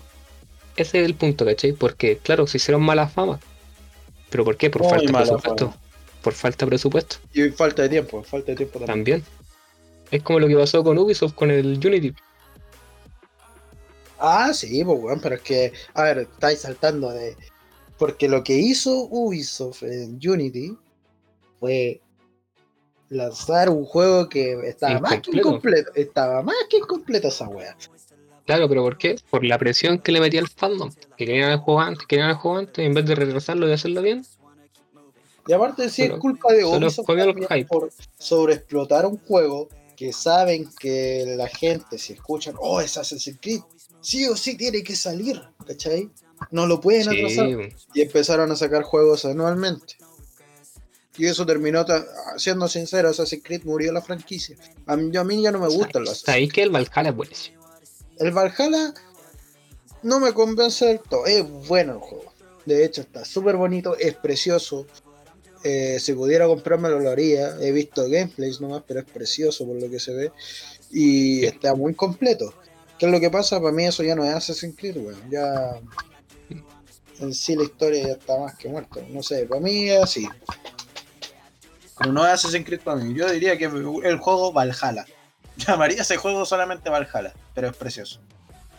[0.77, 1.73] Ese es el punto, ¿cachai?
[1.73, 3.41] Porque, claro, se hicieron mala fama.
[4.31, 4.71] ¿Pero por qué?
[4.71, 5.71] Por Muy falta de presupuesto.
[5.71, 5.81] fama.
[6.23, 7.17] Por falta de presupuesto.
[7.33, 9.23] Y falta de tiempo, falta de tiempo también.
[9.23, 9.25] También.
[10.13, 12.15] Es como lo que pasó con Ubisoft con el Unity.
[14.19, 17.37] Ah, sí, pues weón, pero es que, a ver, estáis saltando de.
[17.99, 20.77] Porque lo que hizo Ubisoft en Unity
[21.59, 22.01] fue
[23.15, 25.93] lanzar un juego que estaba más que Incompleto.
[25.95, 27.77] Estaba más que incompleto esa wea.
[28.45, 29.17] Claro, pero ¿por qué?
[29.31, 30.91] Por la presión que le metía el fandom.
[31.17, 34.03] Que querían el juego antes, querían el juego antes, en vez de retrasarlo y hacerlo
[34.03, 34.25] bien.
[35.47, 37.07] Y aparte, sí, es culpa de Ubisoft
[37.69, 43.61] por sobreexplotar un juego que saben que la gente, si escuchan, oh, es Assassin's Creed,
[44.01, 46.11] sí o sí tiene que salir, ¿cachai?
[46.51, 47.49] No lo pueden Sí, atrasar.
[47.95, 49.97] y empezaron a sacar juegos anualmente.
[51.17, 51.85] Y eso terminó,
[52.37, 54.57] siendo sincero, Assassin's Creed murió la franquicia.
[54.87, 57.63] A mí, a mí ya no me gustan los Sabéis que el Valhalla es buenísimo.
[58.19, 58.93] El Valhalla
[60.03, 61.27] no me convence del todo.
[61.27, 62.33] Es bueno el juego.
[62.67, 64.87] De hecho, está súper bonito, es precioso.
[65.63, 67.57] Eh, si pudiera comprármelo lo haría.
[67.61, 70.33] He visto gameplays nomás, pero es precioso por lo que se ve.
[70.91, 71.47] Y Sí.
[71.47, 72.53] está muy completo.
[72.99, 73.61] ¿Qué es lo que pasa?
[73.61, 75.31] Para mí eso ya no es Assassin's Creed, weón.
[75.31, 75.81] Ya
[77.21, 79.01] en sí la historia ya está más que muerta.
[79.09, 80.29] No sé, para mí es así.
[81.99, 83.15] Pero no es Assassin's Creed para mí.
[83.15, 85.05] Yo diría que el juego Valhalla.
[85.57, 88.21] Llamaría ese juego solamente Valhalla, pero es precioso.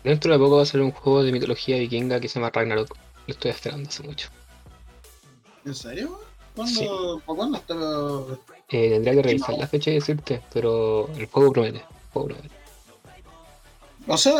[0.03, 2.95] Dentro de poco va a salir un juego de mitología vikinga que se llama Ragnarok.
[3.27, 4.29] Lo estoy esperando hace mucho.
[5.65, 6.19] ¿En serio?
[6.55, 7.73] ¿Cuándo, ¿Para cuándo está?
[8.69, 11.79] Eh, tendría que revisar la fecha y decirte, pero el juego promete.
[11.79, 12.49] El juego promete.
[14.07, 14.33] O sea,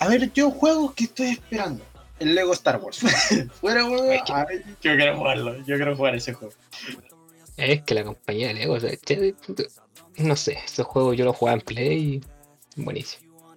[0.00, 1.84] a ver, yo juego que estoy esperando.
[2.18, 2.98] El Lego Star Wars.
[3.60, 3.82] Fuera,
[4.26, 5.56] que- A ver, yo quiero jugarlo.
[5.64, 6.54] Yo quiero jugar ese juego.
[7.56, 9.34] Es que la compañía de Lego, o sea, che,
[10.18, 12.22] no sé, ese juego yo lo jugaba en Play
[12.76, 13.54] y buenísimo.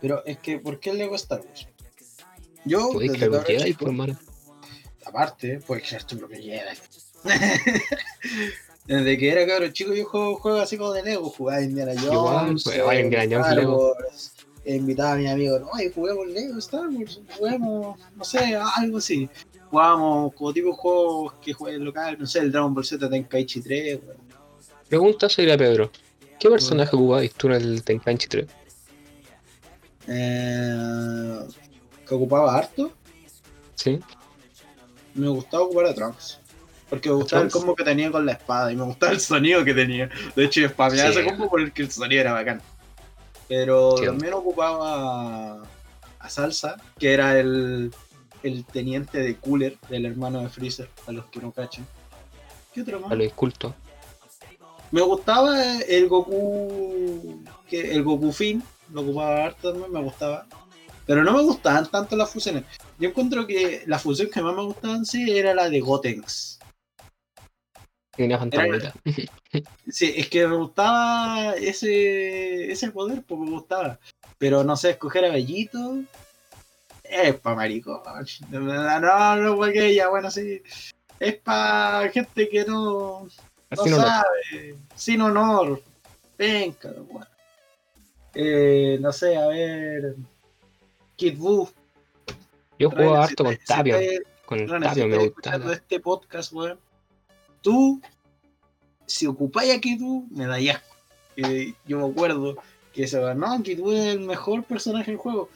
[0.00, 1.66] Pero es que, ¿por qué el Lego Star Wars?
[2.64, 4.18] Yo, desde cabro Jedi, chico, pues, hermano.
[5.04, 6.78] aparte, puedes crear tu propio Jedi.
[8.86, 11.30] Desde que era cabrón chico, yo juego juegos así como de Lego.
[11.30, 12.12] Jugaba Indiana Jones.
[12.12, 13.92] Igual, pues, igual Indiana Jones, Lego.
[13.92, 14.32] Wars.
[14.66, 17.20] Invitaba a mi amigo, no, juguemos Lego Star Wars.
[17.38, 19.28] Juguemos, no sé, algo así.
[19.78, 23.98] Jugábamos como tipo juegos que jueguen local, no sé, el Dragon Ball Z Tenkaichi 3.
[24.06, 24.16] weón.
[24.88, 25.90] Pregunta sería Pedro.
[26.38, 28.46] ¿Qué personaje jugabas tú en el Tenkaichi 3?
[30.06, 31.38] Eh,
[32.06, 32.92] que ocupaba harto.
[33.74, 33.98] ¿Sí?
[35.14, 36.38] Me gustaba ocupar a Trunks.
[36.88, 39.64] Porque me gustaba el combo que tenía con la espada y me gustaba el sonido
[39.64, 40.08] que tenía.
[40.36, 41.18] De hecho, yo spameaba Sí.
[41.18, 42.62] ese combo porque el sonido era bacán.
[43.48, 44.04] Pero Sí.
[44.04, 45.64] también ocupaba
[46.20, 47.92] a Salsa, que era el,
[48.44, 51.86] el teniente de Cooler del hermano de Freezer, a los que no cachan.
[52.72, 53.10] ¿Qué otro más?
[53.10, 53.74] A lo inculto.
[54.92, 57.42] Me gustaba el Goku.
[57.68, 60.46] Que, el Goku Fin, lo ocupaba harto también, me gustaba.
[61.06, 62.64] Pero no me gustaban tanto las fusiones.
[62.98, 66.60] Yo encuentro que la fusión que más me gustaban sí era la de Gotenks.
[68.16, 68.94] Tenía fantasmita.
[69.88, 73.98] Sí, es que me gustaba ese, ese poder, pues me gustaba.
[74.38, 76.02] Pero no sé, escoger a Bellito
[77.22, 78.00] es pa' maricón.
[78.50, 80.62] No, no, porque ya, bueno, sí.
[81.20, 83.28] Es pa' gente que no,
[83.70, 85.80] no sabe, sin honor.
[86.36, 87.26] Venga, bueno.
[88.34, 90.16] Eh, no sé, a ver.
[91.16, 91.68] Kid Buu.
[92.78, 93.98] Yo Ren, harto si con te- si Tapio.
[93.98, 96.78] te- Con Ren, Tapio si me escuchando este podcast, weón.
[97.62, 98.02] Tú,
[99.06, 100.94] si ocupáis a Kid Buu, me da asco.
[101.36, 102.56] Eh, yo me acuerdo
[102.92, 105.48] que se va, no, Kid Buu es el mejor personaje del juego.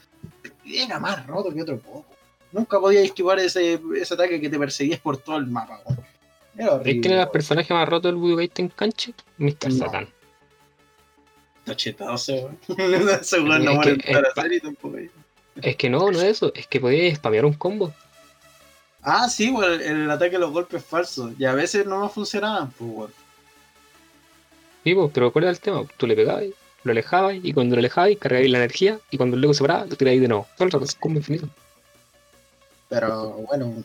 [0.73, 2.07] Era más roto que otro poco.
[2.53, 6.01] Nunca podía esquivar ese, ese ataque que te perseguías por todo el mapa, weón.
[6.57, 7.01] Era ¿Sabes horrible.
[7.01, 9.15] quién era el personaje más roto del Budokai Tenkaichi?
[9.39, 9.69] Mr.
[9.69, 9.77] No.
[9.77, 10.09] Satan.
[11.59, 12.59] Está chetado ese, weón.
[13.21, 14.97] Ese weón no muere es tampoco.
[15.77, 16.53] Que no, no es eso.
[16.55, 17.93] Es que podías spamear un combo.
[19.03, 21.33] Ah, sí, pues, el, el ataque de los golpes falsos.
[21.39, 23.13] Y a veces no funcionaban, pues, weón.
[24.85, 25.85] Sí, pues, pero ¿cuál era el tema?
[25.97, 26.45] Tú le pegabas,
[26.85, 29.97] lo alejabas, y cuando lo alejabas, cargabas la energía, y cuando loco se paraba, lo
[29.97, 30.47] tirabas de nuevo.
[30.57, 31.49] Todo el rato, es como infinito.
[32.89, 33.83] Pero bueno,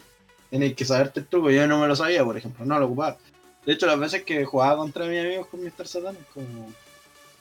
[0.49, 1.51] tienes que saberte el truco.
[1.51, 3.17] Yo no me lo sabía, por ejemplo, no lo ocupaba.
[3.65, 5.87] De hecho, las veces que jugaba contra mis amigos con Mr.
[5.87, 6.71] Satan, como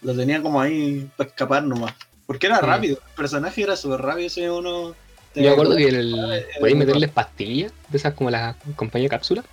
[0.03, 1.95] lo tenía como ahí para escapar nomás.
[2.27, 2.67] Porque era Sí.
[2.67, 4.95] rápido, el personaje era súper rápido, ese uno.
[5.35, 9.45] Yo me acuerdo que el, podéis meterles pastillas, de esas como la compañía cápsula.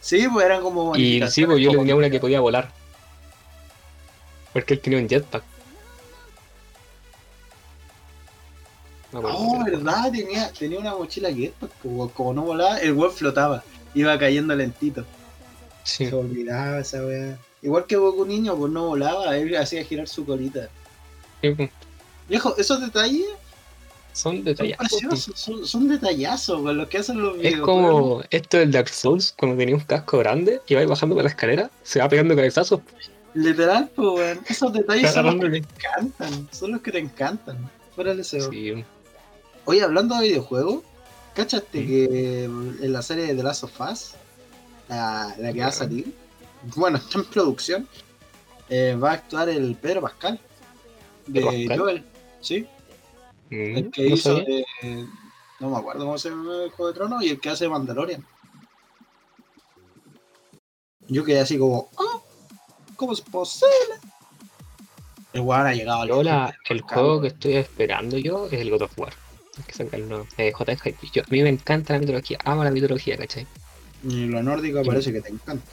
[0.00, 0.96] Sí, pues eran como.
[0.96, 2.70] Y sí, pues yo le tenía una que podía volar.
[4.52, 5.42] Porque él tenía un jetpack.
[9.12, 13.62] Acuerdo Oh, verdad, tenía, tenía una mochila que como, como no volaba, el web flotaba,
[13.94, 15.04] iba cayendo lentito.
[15.84, 16.06] Sí.
[16.06, 17.38] Se olvidaba esa weá.
[17.62, 20.68] Igual que Goku niño, pues no volaba, él hacía girar su colita.
[21.40, 21.70] Sí, pues,
[22.28, 23.26] Viejo, esos detalles
[24.12, 24.76] son detallazos.
[24.90, 25.00] pues.
[25.08, 27.66] preciosos, son, son detallazos con los que hacen los Es videojuegos.
[27.66, 31.30] como esto del Dark Souls, cuando tenía un casco grande y va bajando por la
[31.30, 32.80] escalera, se va pegando cabezazos.
[33.34, 37.70] Literal, pues weón, esos detalles son los que te encantan, son los que te encantan.
[37.94, 38.50] Fuera el deseo.
[38.50, 38.84] Sí,
[39.64, 40.82] Oye, hablando de videojuegos,
[41.34, 41.86] ¿cachaste Sí.
[41.86, 44.12] que en la serie de The Last of Us,
[44.88, 46.12] la, la que va a salir,
[46.76, 47.88] bueno, está en producción,
[48.70, 50.40] eh, va a actuar el Pedro Pascal
[51.26, 51.76] de.
[51.76, 52.04] Joel,
[52.40, 52.66] ¿sí?
[53.50, 54.64] Mm, El que no hizo de,
[55.60, 58.24] no me acuerdo cómo se llama el Juego de Tronos y el que hace Mandalorian.
[61.08, 62.18] Yo quedé así como, "Ah,
[62.98, 63.94] ¿cómo es posible?
[65.32, 68.82] El weón ha llegado al la- el juego que estoy esperando yo es el God
[68.82, 69.12] of War.
[69.56, 70.26] El que saca el nuevo.
[70.36, 70.76] Eh, J.
[70.76, 70.98] Hype.
[71.12, 73.46] Yo- a mí me encanta la mitología, amo la mitología, ¿cachai?
[74.02, 75.70] Y lo nórdico parece que te encanta.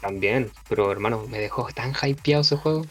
[0.00, 2.86] También, pero hermano, me dejó tan hypeado ese juego.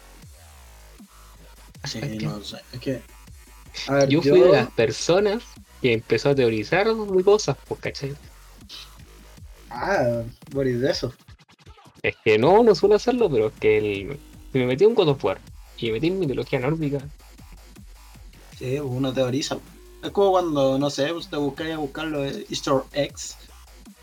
[1.85, 2.57] Sí, no sé.
[2.73, 3.01] Es que.
[3.87, 5.43] A ver, Yo fui de las personas
[5.81, 8.15] que empezó a teorizar muy cosas, pues, ¿cachai?
[9.69, 11.13] Ah, Boris de eso.
[12.05, 14.19] Es que no, no suelo hacerlo, pero es que el-
[14.51, 15.39] si me metí en God of War
[15.79, 16.99] y me metí en mitología nórdica,
[18.59, 19.57] Sí, uno teoriza.
[20.03, 23.35] Es como cuando, no sé, te buscáis a buscar los Easter eggs,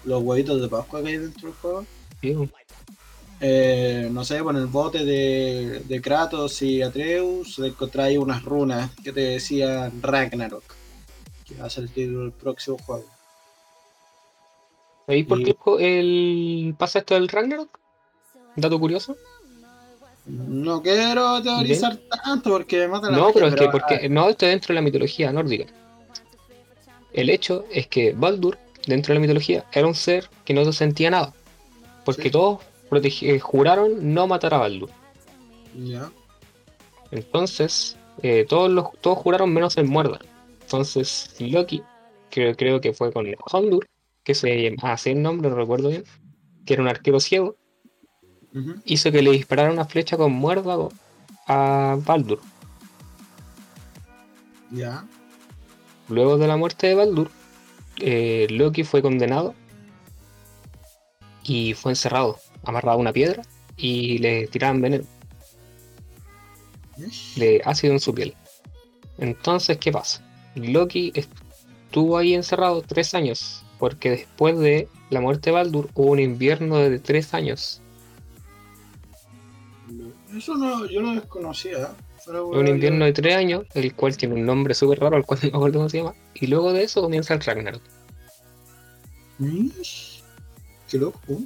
[0.05, 1.85] los huevitos de Pascua que hay dentro del juego.
[2.21, 2.49] tío,
[3.41, 9.13] Eh, no sé, con el bote de, de Kratos y Atreus, encontráis unas runas que
[9.13, 10.65] te decían Ragnarok,
[11.47, 13.05] que va a ser el título del próximo juego.
[15.07, 17.82] ¿Sabéis por qué el, pasa esto del Ragnarok?
[18.57, 19.17] Dato curioso.
[20.27, 24.29] No quiero teorizar tanto porque me mata la No, magia, pero es que porque no
[24.29, 25.67] esto dentro de la mitología nórdica.
[27.13, 30.73] El hecho es que Baldur, dentro de la mitología, era un ser que no se
[30.73, 31.35] sentía nada.
[32.05, 32.31] Porque Sí.
[32.31, 32.61] todos
[32.93, 34.91] eh, juraron no matar a Baldur.
[35.77, 36.11] Ya.
[37.11, 40.21] Entonces, eh, todos, los, todos juraron menos el Muerda.
[40.63, 41.83] Entonces, Loki,
[42.31, 43.87] que creo que fue con Hondur,
[44.25, 46.05] que se así el nombre, no recuerdo bien,
[46.65, 47.57] que era un arquero ciego,
[48.85, 50.93] Hizo que le disparara una flecha con muérdago
[51.47, 52.41] a Baldur.
[54.71, 55.07] Ya.
[56.09, 57.31] Luego de la muerte de Baldur,
[57.99, 59.55] eh, Loki fue condenado
[61.43, 63.43] y fue encerrado, amarrado a una piedra
[63.77, 65.05] y le tiraban veneno
[67.37, 68.35] de ácido en su piel.
[69.19, 70.23] Entonces, ¿qué pasa?
[70.55, 76.21] Loki estuvo ahí encerrado tres años, porque después de la muerte de Baldur hubo un
[76.21, 77.82] invierno de tres años.
[80.37, 81.91] Eso no, yo lo desconocía.
[82.25, 85.41] Pero Un invierno de tres años, el cual tiene un nombre súper raro, al cual
[85.43, 87.83] no me acuerdo cómo se llama, y luego de eso comienza el Ragnarok.
[90.89, 91.41] Qué loco.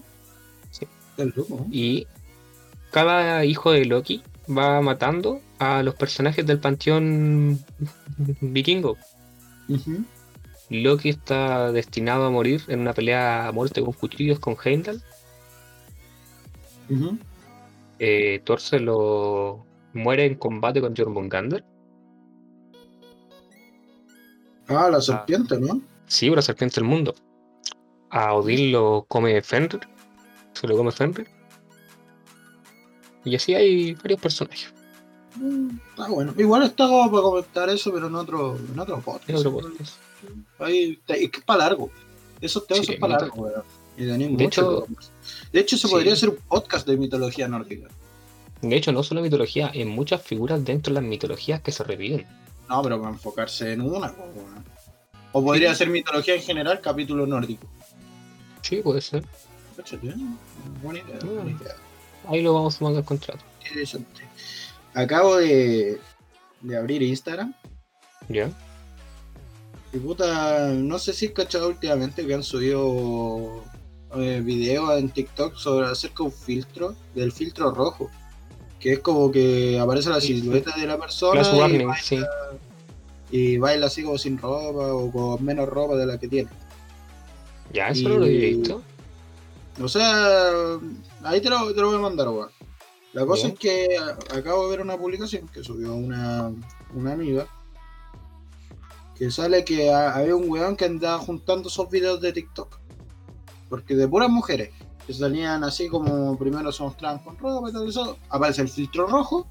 [0.71, 0.87] Sí.
[1.17, 1.67] Qué loco.
[1.71, 2.07] Y
[2.91, 7.65] cada hijo de Loki va matando a los personajes del panteón
[8.41, 8.97] vikingo.
[10.69, 15.03] Loki está destinado a morir en una pelea a muerte con cuchillos con Heimdall.
[16.91, 17.19] Ujú.
[17.99, 21.65] Eh, Thor se lo muere en combate con Jormungandr.
[24.69, 25.81] Ah, la serpiente, ¿no?
[26.07, 27.15] Sí, una serpiente del mundo.
[28.11, 29.81] A Odín lo come Fenrir.
[30.53, 31.29] Se lo come Fenrir.
[33.25, 34.73] Y así hay varios personajes.
[35.37, 36.35] Mm, Está bueno.
[36.37, 39.29] Igual está como para comentar eso, pero en otro, en otro podcast.
[39.31, 39.97] En otro podcast.
[40.59, 41.91] Ahí, te- es que es para largo.
[42.41, 43.63] Esos temas Sí, son para largo, weón.
[43.97, 44.87] Y De mucho hecho-
[45.53, 45.93] de hecho, se sí.
[45.93, 47.89] podría hacer un podcast de mitología nórdica.
[48.63, 52.27] De hecho, no solo mitología, hay muchas figuras dentro de las mitologías que se reviven.
[52.69, 54.13] No, pero para enfocarse en una.
[55.33, 57.67] O podría ser mitología en general, capítulo nórdico.
[58.63, 59.25] Sí, puede ser.
[60.83, 61.35] Buena idea, Mm.
[61.35, 61.77] buena idea.
[62.29, 63.45] Ahí lo vamos sumando al contrato.
[63.65, 64.23] Interesante.
[64.95, 66.01] Acabo de,
[66.63, 67.55] de abrir Instagram
[68.29, 68.51] ¿Ya?
[69.93, 73.63] Y puta, no sé si he cachado últimamente que han subido
[74.15, 78.11] eh, videos en TikTok sobre acerca de un filtro, del filtro rojo.
[78.81, 82.19] Que es como que aparece la Sí, silueta de la persona y, warning, baila, sí.
[83.31, 86.51] y baila así como sin ropa o con menos ropa de la que tiene.
[87.73, 88.83] Ya, eso no lo he visto.
[89.83, 90.51] O sea,
[91.25, 92.51] ahí te lo, te lo voy a mandar, weón.
[93.13, 93.55] La cosa Bien.
[93.55, 93.97] es que
[94.39, 96.53] acabo de ver una publicación que subió una,
[96.95, 97.47] una amiga
[99.17, 102.79] que sale que ha- había un weón que andaba juntando esos videos de TikTok.
[103.69, 104.71] Porque de puras mujeres
[105.07, 109.07] que salían así como primero se mostraban con ropa y todo eso, aparece el filtro
[109.07, 109.47] rojo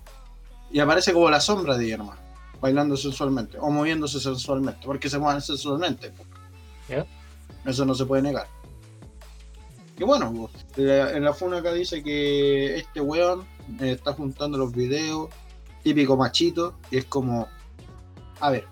[0.71, 2.19] y aparece como la sombra de nomás,
[2.59, 6.11] bailando sensualmente o moviéndose sensualmente, porque se mueven sensualmente.
[7.65, 8.47] Eso no se puede negar.
[9.97, 13.45] Y bueno, la- en la funa acá dice que este weón
[13.79, 15.29] eh, está juntando los videos,
[15.83, 17.47] típico machito, y es como,
[18.41, 18.67] a ver,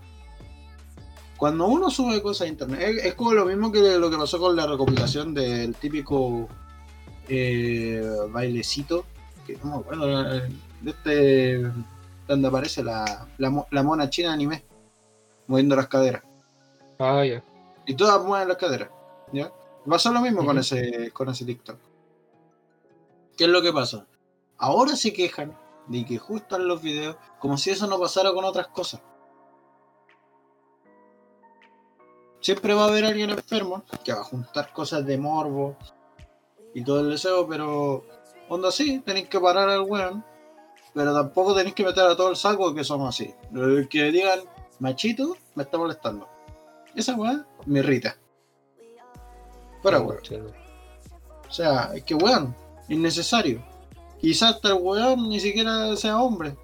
[1.43, 4.39] cuando uno sube cosas a internet, es, es como lo mismo que lo que pasó
[4.39, 6.47] con la recopilación del típico
[7.27, 9.03] eh, bailecito,
[9.45, 11.71] que no me acuerdo, eh, de este,
[12.29, 14.63] donde aparece la, la, mo- la mona china de anime,
[15.47, 16.23] moviendo las caderas.
[16.97, 17.43] Ah, ya.
[17.85, 18.87] Y todas mueven las caderas.
[19.33, 19.51] ¿Ya?
[19.85, 21.75] Pasó lo mismo con ese con ese TikTok.
[23.35, 24.05] ¿Qué es lo que pasa?
[24.57, 28.67] Ahora se quejan de que justan los videos como si eso no pasara con otras
[28.67, 29.01] cosas.
[32.43, 35.77] Siempre va a haber alguien enfermo que va a juntar cosas de morbo
[36.73, 38.03] y todo el deseo, pero
[38.49, 40.25] onda así, tenéis que parar al weón,
[40.93, 43.33] pero tampoco tenéis que meter a todo el saco que somos así.
[43.89, 44.41] Que digan
[44.79, 46.27] machito me está molestando.
[46.93, 48.17] Esa weá me irrita.
[49.81, 50.53] Pero weón.
[51.47, 52.53] O sea, es que weón,
[52.89, 53.63] innecesario.
[54.19, 56.57] Quizás hasta el weón ni siquiera sea hombre.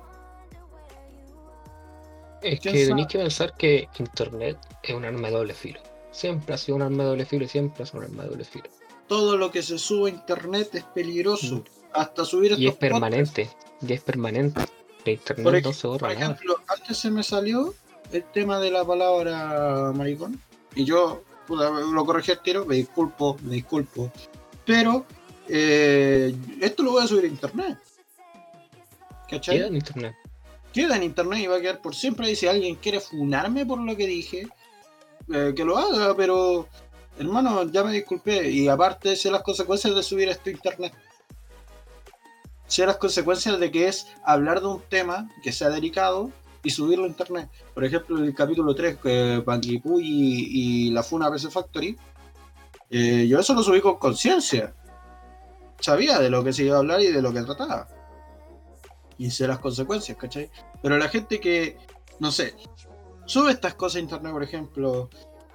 [2.42, 5.80] Es ¿Quién que tenéis que pensar que Internet es un arma de doble filo.
[6.12, 8.46] Siempre ha sido un arma de doble filo y siempre es un arma de doble
[8.46, 8.66] filo.
[9.08, 11.64] Todo lo que se sube a internet es peligroso.
[11.94, 12.94] Hasta subir estos Y es podcasts.
[12.94, 13.50] permanente.
[13.82, 14.62] Y es permanente.
[15.06, 16.34] De Internet Por, no se borra por nada.
[16.34, 17.74] ejemplo, antes se me salió
[18.12, 20.40] el tema de la palabra maricón.
[20.76, 24.12] Y yo puta, lo corregí al tiro, me disculpo, me disculpo.
[24.66, 25.06] Pero
[25.48, 27.78] eh, esto lo voy a subir a internet.
[29.30, 29.58] ¿Cachai?
[29.58, 30.16] Queda en Internet.
[30.74, 32.32] Queda en internet y va a quedar por siempre.
[32.32, 34.48] Y si alguien quiere funarme por lo que dije,
[35.34, 36.68] eh, que lo haga, pero
[37.18, 38.50] hermano, ya me disculpé.
[38.50, 40.94] Y aparte, sé las consecuencias de subir esto a internet.
[42.68, 46.32] Sé las consecuencias de que es hablar de un tema que sea delicado
[46.64, 47.50] y subirlo a internet.
[47.74, 51.98] Por ejemplo, el capítulo 3, que Panguipú y, y la Funa PC Factory,
[52.90, 54.74] eh, yo eso lo subí con conciencia.
[55.80, 57.88] Sabía de lo que se iba a hablar y de lo que trataba.
[59.20, 60.50] Y sé las consecuencias, ¿cachai?
[60.82, 61.78] Pero la gente que,
[62.20, 62.56] no sé,
[63.26, 65.10] sube estas cosas a internet, por ejemplo,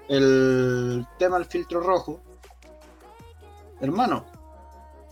[0.08, 2.20] el tema del filtro rojo,
[3.80, 4.24] hermano,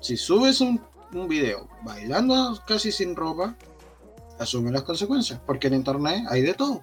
[0.01, 0.81] si subes un,
[1.13, 3.57] un video bailando casi sin ropa,
[4.39, 6.83] asume las consecuencias, porque en internet hay de todo.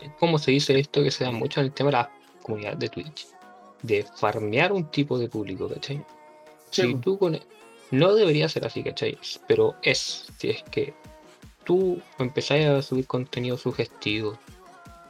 [0.00, 2.10] Es como se dice esto que se da mucho en el tema de la
[2.42, 3.28] comunidad de Twitch.
[3.82, 6.04] De farmear un tipo de público, ¿cachai?
[6.70, 7.38] Sí, Si tú con...
[7.92, 9.18] No debería ser así, ¿cachai?
[9.46, 10.94] Pero es, si es que
[11.64, 14.38] tú empezás a subir contenido sugestivo,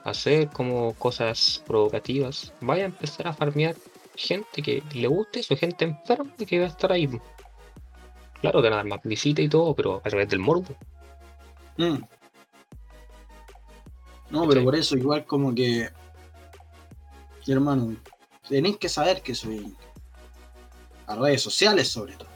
[0.04, 3.76] a hacer como cosas provocativas, vaya a empezar a farmear
[4.16, 7.08] gente que le guste eso, gente enferma que va a estar ahí.
[8.40, 10.74] Claro, te van a dar más visita y todo, pero a través del morbo.
[11.76, 12.02] Mm.
[14.30, 15.88] No, pero por eso igual como que,
[17.44, 17.94] que, hermano,
[18.48, 19.72] tenéis que saber que soy
[21.06, 22.31] a redes sociales sobre todo.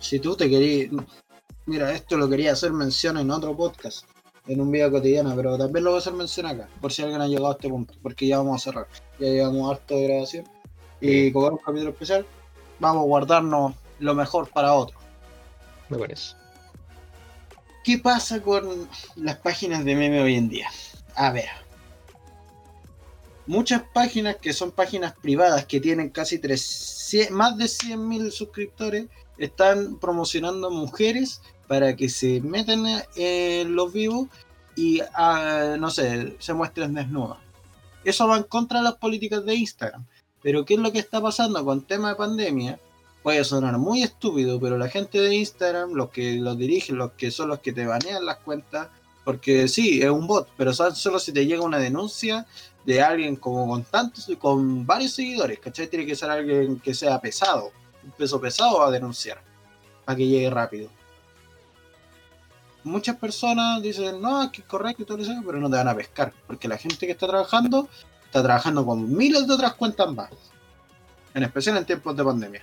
[0.00, 0.90] Si tú te querías,
[1.66, 4.06] mira, esto lo quería hacer mención en otro podcast,
[4.46, 7.20] en un video cotidiano, pero también lo voy a hacer mención acá, por si alguien
[7.20, 8.88] ha llegado a este punto, porque ya vamos a cerrar,
[9.18, 10.48] ya llevamos harto de grabación
[11.00, 12.26] y como era un capítulo especial,
[12.78, 14.98] vamos a guardarnos lo mejor para otro.
[15.88, 16.34] Me parece.
[17.84, 20.68] ¿Qué pasa con las páginas de meme hoy en día?
[21.14, 21.48] A ver.
[23.46, 29.06] Muchas páginas que son páginas privadas que tienen casi 300, más de 100.000 suscriptores
[29.44, 32.84] están promocionando mujeres para que se metan
[33.16, 34.28] en los vivos
[34.76, 37.38] y, ah, no sé, se muestren desnudas.
[38.04, 40.06] Eso va en contra de las políticas de Instagram.
[40.42, 42.78] Pero ¿qué es lo que está pasando con tema de pandemia?
[43.22, 47.30] Puede sonar muy estúpido, pero la gente de Instagram, los que los dirigen, los que
[47.30, 48.88] son los que te banean las cuentas,
[49.24, 52.46] porque sí, es un bot, pero solo si te llega una denuncia
[52.86, 55.88] de alguien como con tantos, con varios seguidores, ¿cachai?
[55.88, 57.70] Tiene que ser alguien que sea pesado,
[58.04, 59.40] un peso pesado a denunciar,
[60.04, 60.88] para que llegue rápido.
[62.82, 65.88] muchas personas dicen, no, es que es correcto y todo eso, pero no te van
[65.88, 67.88] a pescar, porque la gente que está trabajando
[68.24, 70.30] está trabajando con miles de otras cuentas más,
[71.34, 72.62] en especial en tiempos de pandemia.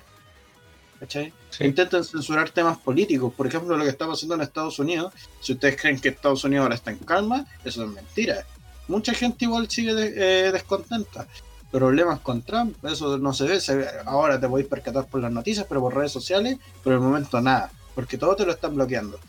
[1.00, 1.32] ¿Cachai?
[1.52, 1.64] Sí.
[1.66, 5.14] Intentan censurar temas políticos, por ejemplo, lo que está pasando en Estados Unidos.
[5.40, 8.44] Si ustedes creen que Estados Unidos ahora está en calma, eso es mentira.
[8.88, 11.28] Mucha gente igual sigue de- eh, descontenta.
[11.72, 15.32] Problemas con Trump, eso no se ve, se ve- Ahora te podéis percatar por las
[15.32, 19.20] noticias, pero por redes sociales, por el momento nada, porque todo te lo están bloqueando.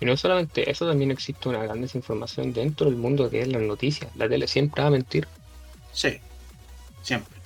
[0.00, 3.62] Y no solamente eso, también existe una gran desinformación dentro del mundo que es las
[3.62, 4.14] noticias.
[4.16, 5.26] La tele siempre va a mentir.
[5.92, 6.18] Sí,
[7.02, 7.38] siempre.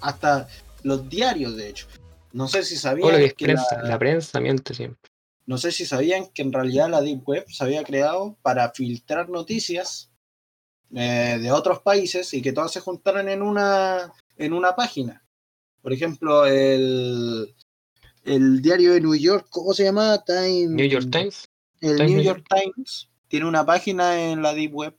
[0.00, 0.46] Hasta
[0.82, 1.86] los diarios, de hecho.
[2.32, 5.10] No sé si sabían lo que es que prensa, la- la prensa miente siempre.
[5.46, 9.28] no sé si sabían que en realidad la Deep Web se había creado para filtrar
[9.30, 10.10] noticias
[10.94, 15.22] eh, de otros países y que todas se juntaran en una en una página.
[15.82, 17.54] Por ejemplo, el
[18.24, 20.22] el diario de New York, ¿cómo se llama?
[20.24, 21.48] Time, New York Times,
[21.80, 24.96] El New York Times tiene una página en la Deep Web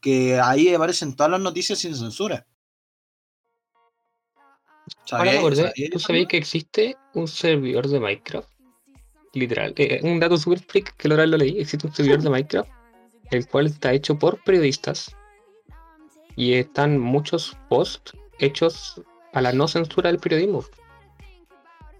[0.00, 2.46] que ahí aparecen todas las noticias sin censura.
[5.10, 8.48] Ahora me ¿Sabíais- acordé, sabíais ¿tú sabías que existe un servidor de Minecraft?
[9.34, 11.58] Literal, eh, un dato super freak que lo lo leí.
[11.58, 12.70] Existe un servidor de Minecraft,
[13.30, 15.14] el cual está hecho por periodistas
[16.38, 20.64] y están muchos posts hechos a la no censura del periodismo.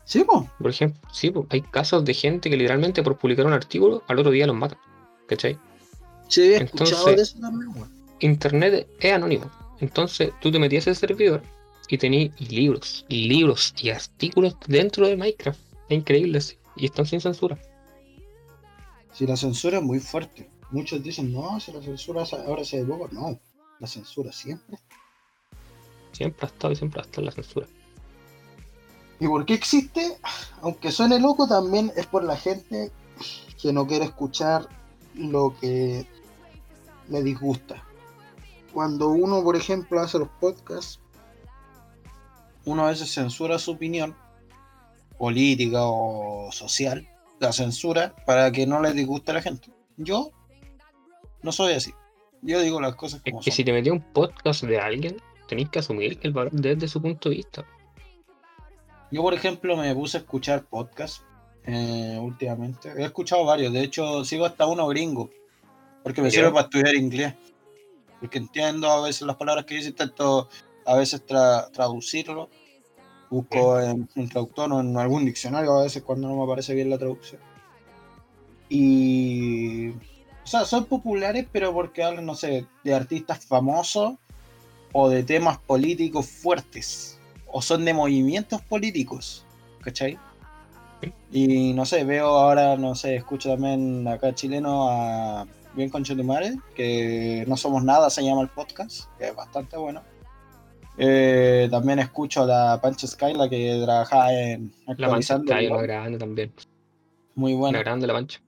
[0.04, 0.48] Sí, po.
[0.60, 4.30] Por ejemplo, sí, hay casos de gente que literalmente por publicar un artículo al otro
[4.30, 4.78] día los matan.
[5.26, 5.58] ¿Cachai?
[6.28, 7.72] Sí, he escuchado de eso también.
[8.20, 9.50] Internet es anónimo.
[9.80, 11.42] Entonces tú te metías a ese servidor
[11.88, 15.58] y tenías libros, y libros y artículos dentro de Minecraft.
[15.88, 16.56] Es increíble, sí.
[16.76, 17.58] Y están sin censura.
[19.12, 20.48] Si la censura es muy fuerte.
[20.70, 23.08] Muchos dicen, no, si la censura ahora se poco.
[23.10, 23.40] No,
[23.78, 24.78] la censura siempre.
[26.12, 27.66] Siempre ha estado y siempre ha estado la censura.
[29.20, 30.18] ¿Y por qué existe?
[30.62, 32.92] Aunque suene loco, también es por la gente
[33.60, 34.68] que no quiere escuchar
[35.14, 36.06] lo que
[37.08, 37.84] le disgusta.
[38.72, 41.00] Cuando uno, por ejemplo, hace los podcasts,
[42.64, 44.14] uno a veces censura su opinión
[45.18, 47.08] política o social,
[47.40, 49.72] la censura para que no le disguste a la gente.
[49.96, 50.30] Yo
[51.42, 51.92] no soy así.
[52.42, 53.56] Yo digo las cosas Es como que son.
[53.56, 55.16] si te metías un podcast de alguien,
[55.48, 57.66] tenéis que asumir el valor desde su punto de vista.
[59.10, 61.24] Yo, por ejemplo, me puse a escuchar podcasts
[61.64, 62.90] eh, últimamente.
[62.96, 65.30] He escuchado varios, de hecho, sigo hasta uno gringo,
[66.02, 67.34] porque me sirve para estudiar inglés.
[68.20, 70.48] Porque entiendo a veces las palabras que dicen, intento
[70.84, 72.48] a veces tra- traducirlo.
[73.30, 76.88] Busco en un traductor o en algún diccionario a veces cuando no me parece bien
[76.90, 77.40] la traducción.
[78.68, 79.90] Y.
[80.48, 84.14] O sea, son populares, pero porque hablan, no sé, de artistas famosos
[84.94, 87.18] o de temas políticos fuertes.
[87.48, 89.44] O son de movimientos políticos.
[89.82, 90.16] ¿Cachai?
[91.30, 97.44] Y no sé, veo ahora, no sé, escucho también acá chileno a Bien Conchetumare, que
[97.46, 100.00] no somos nada, se llama el podcast, que es bastante bueno.
[100.96, 105.52] Eh, también escucho a la Pancha Sky, la que trabajaba en La actualizando.
[105.52, 106.52] ahí, una igual, grande también.
[107.34, 107.78] muy Una buena.
[107.80, 108.40] grande la mancha.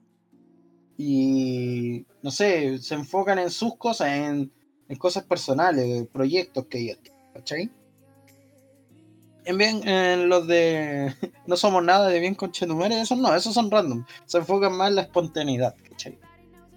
[1.03, 4.51] Y no sé, se enfocan en sus cosas, en,
[4.99, 7.71] cosas personales, proyectos que ellos tienen, ¿cachai?
[9.45, 11.11] En bien, en los de
[11.47, 14.05] no somos nada de bien con Chetumare, esos no, esos son random.
[14.27, 16.19] Se enfocan más en la espontaneidad, ¿cachai?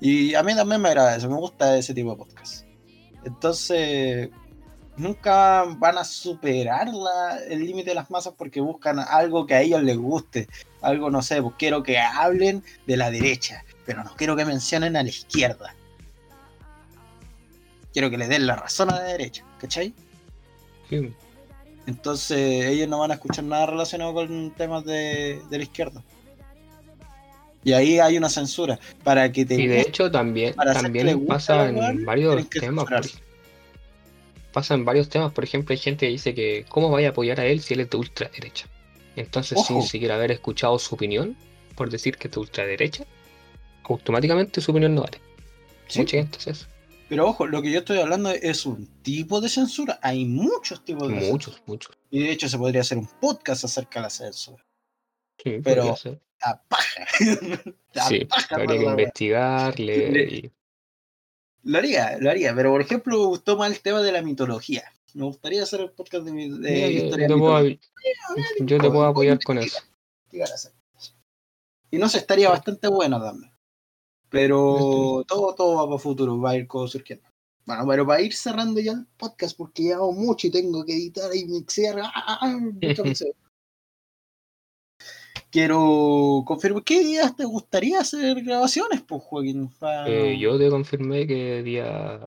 [0.00, 2.64] Y a mí también me agrada eso, me gusta ese tipo de podcast.
[3.26, 4.30] Entonces,
[4.96, 9.60] nunca van a superar la- el límite de las masas porque buscan algo que a
[9.60, 10.48] ellos les guste.
[10.80, 14.96] Algo, no sé, pues quiero que hablen de la derecha, pero no quiero que mencionen
[14.96, 15.74] a la izquierda.
[17.92, 19.94] Quiero que le den la razón a la derecha, ¿cachai?
[20.90, 21.12] Sí.
[21.86, 26.02] Entonces ellos no van a escuchar nada relacionado con temas de, de la izquierda.
[27.62, 28.78] Y ahí hay una censura.
[29.02, 32.84] Para que te Y de hecho también, también pasa en varios temas.
[32.84, 33.02] por-
[34.52, 35.32] pasa en varios temas.
[35.32, 37.80] Por ejemplo, hay gente que dice que ¿cómo vaya a apoyar a él si él
[37.80, 38.66] es de ultraderecha?
[39.16, 39.86] Entonces, sin Ojo.
[39.86, 41.36] siquiera haber escuchado su opinión,
[41.76, 43.04] por decir que es de ultraderecha,
[43.88, 45.20] automáticamente su opinión no vale.
[45.88, 46.66] Sí, Mucha gente hace eso.
[47.08, 49.98] Pero ojo, lo que yo estoy hablando es un tipo de censura.
[50.02, 51.32] Hay muchos tipos de censura.
[51.32, 51.98] Muchos, muchos.
[52.10, 54.64] Y de hecho se podría hacer un podcast acerca de la censura.
[55.42, 55.94] Sí, Pero-.
[56.42, 57.06] La paja.
[57.92, 59.02] La Sí, paja, habría que hermano, la wea.
[59.04, 60.52] investigar, leer y
[61.62, 62.54] Lo haría, lo haría.
[62.54, 64.84] Pero por ejemplo, me gustó más el tema de la mitología.
[65.14, 68.90] Me gustaría hacer el podcast de, mi- de yo, historia yo te puedo, yo te
[68.90, 69.78] puedo apoyar con eso.
[71.90, 73.52] Y no sé, estaría bastante bueno también.
[74.34, 77.24] Pero todo, todo va para futuro, va a ir surgiendo.
[77.64, 80.92] Bueno, pero para ir cerrando ya el podcast, porque ya hago mucho y tengo que
[80.92, 82.00] editar y mixear.
[82.02, 82.58] ¡ah!
[82.82, 83.32] mucho mixeo.
[85.52, 89.70] quiero confirmar, ¿qué días te gustaría hacer grabaciones, pues, Joaquín?
[90.06, 92.26] Eh, yo te confirmé que día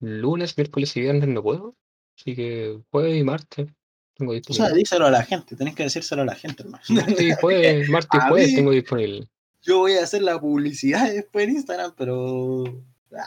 [0.00, 1.76] lunes, miércoles y viernes no puedo.
[2.18, 3.68] Así que jueves y martes
[4.16, 4.74] tengo O sea, disponible.
[4.74, 6.82] díselo a la gente, tenés que decírselo a la gente, hermano.
[7.20, 9.28] Y jueves, martes y jueves tengo disponible.
[9.68, 12.64] Yo voy a hacer la publicidad después en Instagram, pero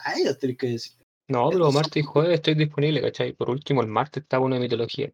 [0.05, 0.93] a ellos tenés que decir.
[1.27, 3.31] No, pero Entonces- martes y jueves estoy disponible, ¿cachai?
[3.33, 5.11] Por último, el martes está uno de mitología.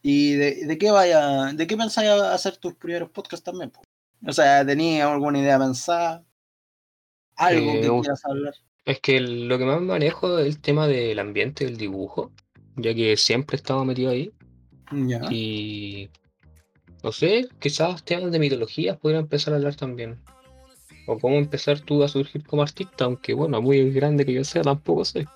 [0.00, 3.70] ¿Y de, de qué vaya, de qué pensáis hacer tus primeros podcasts también?
[3.70, 3.82] po?
[4.26, 6.24] O sea, ¿tenías alguna idea pensada?
[7.36, 8.54] ¿Algo Eh, que quieras hablar?
[8.84, 12.32] Es que el- lo que más manejo es el tema del ambiente del dibujo,
[12.76, 14.32] ya que siempre he estado metido ahí.
[14.92, 15.20] Ya.
[15.30, 16.08] Y
[17.02, 20.18] no sé, quizás temas de mitologías podría empezar a hablar también.
[21.10, 24.62] O cómo empezar tú a surgir como artista, aunque bueno, muy grande que yo sea,
[24.62, 25.26] tampoco sé.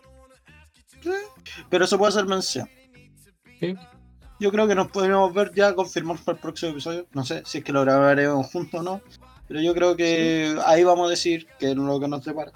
[1.71, 2.69] Pero eso puede hacer mención.
[3.59, 3.75] Sí.
[4.39, 7.07] Yo creo que nos podríamos ver ya, confirmar para el próximo episodio.
[7.13, 9.01] No sé si es que lo grabaremos juntos o no.
[9.49, 12.53] Pero yo creo que ahí vamos a decir que es lo que nos separa.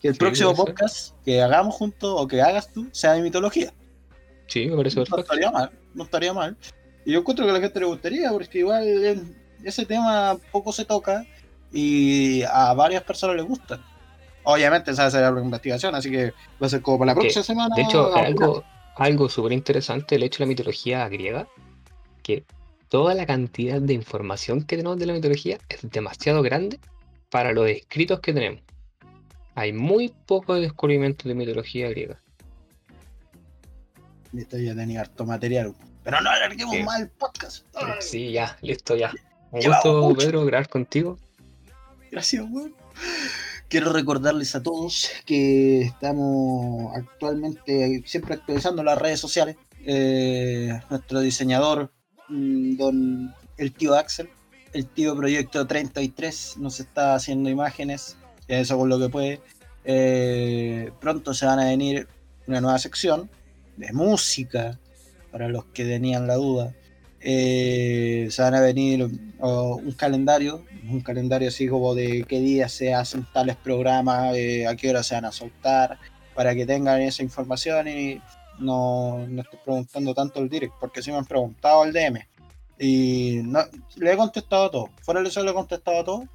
[0.00, 0.64] Que el Sí, próximo ser.
[0.64, 3.72] podcast que hagamos juntos o que hagas tú sea de mitología.
[4.46, 5.20] Sí, me parece No perfecto.
[5.34, 6.56] estaría mal, no estaría mal.
[7.04, 8.84] Y yo encuentro que a la gente le gustaría, porque igual
[9.64, 11.24] ese tema poco se toca
[11.72, 13.80] y a varias personas les gusta.
[14.44, 17.14] Obviamente se va a hacer la investigación, así que va a ser como para la
[17.14, 17.74] Que, próxima semana.
[17.76, 18.64] De hecho, algo,
[18.96, 21.46] algo súper interesante el hecho de la mitología griega,
[22.22, 22.44] que
[22.88, 26.80] toda la cantidad de información que tenemos de la mitología es demasiado grande
[27.30, 28.62] para los escritos que tenemos.
[29.54, 32.18] Hay muy pocos descubrimientos de mitología griega.
[34.32, 35.74] Listo, ya tenía harto material.
[36.04, 36.82] Pero no alarguemos Sí.
[36.82, 37.66] más el podcast.
[37.74, 39.12] Ay, Sí, ya, listo, ya.
[39.50, 40.14] Un gusto.
[40.16, 41.18] Pedro, grabar contigo.
[42.10, 42.74] Gracias, weón.
[43.68, 49.56] Quiero recordarles a todos que estamos actualmente siempre actualizando las redes sociales.
[49.84, 51.92] Eh, nuestro diseñador,
[52.28, 54.30] mm, don el tío Axel,
[54.72, 58.16] el tío Proyecto 33, nos está haciendo imágenes,
[58.48, 59.40] eso con lo que puede.
[59.84, 62.08] Eh, pronto se van a venir
[62.46, 63.30] una nueva sección
[63.76, 64.78] de música,
[65.30, 66.74] para los que tenían la duda.
[67.20, 69.08] Eh, se van a venir
[69.40, 74.66] oh, un calendario, un calendario así como de qué días se hacen tales programas, eh,
[74.66, 75.98] a qué hora se van a soltar,
[76.34, 78.20] para que tengan esa información y
[78.60, 82.18] no, no estoy preguntando tanto el direct, porque sí me han preguntado el DM.
[82.78, 83.60] Y no,
[83.96, 84.90] le he contestado todo.
[85.02, 86.28] Fuera del deseo le he contestado a todo.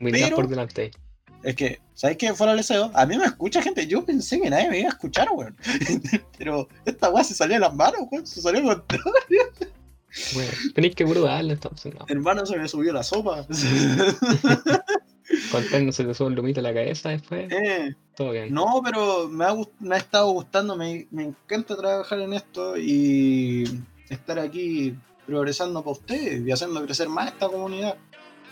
[0.00, 0.92] Humildad por delante.
[1.42, 2.32] Es que, ¿sabes qué?
[2.34, 3.86] Fuera del deseo, a mí me escucha gente.
[3.86, 5.56] Yo pensé que nadie me iba a escuchar, weón.
[6.38, 8.26] Pero esta weá se salió de las manos, weón.
[8.26, 9.12] Se salió con todo.
[10.34, 12.04] Bueno, tenéis que puro darle entonces, no.
[12.08, 13.46] Hermano, se me subió la sopa.
[15.52, 18.52] No se te sube el lumito a la cabeza después, Eh, todo bien.
[18.52, 23.82] No, pero me ha, me ha estado gustando, me, me encanta trabajar en esto y
[24.08, 24.94] estar aquí
[25.26, 27.96] progresando para ustedes y haciendo crecer más esta comunidad.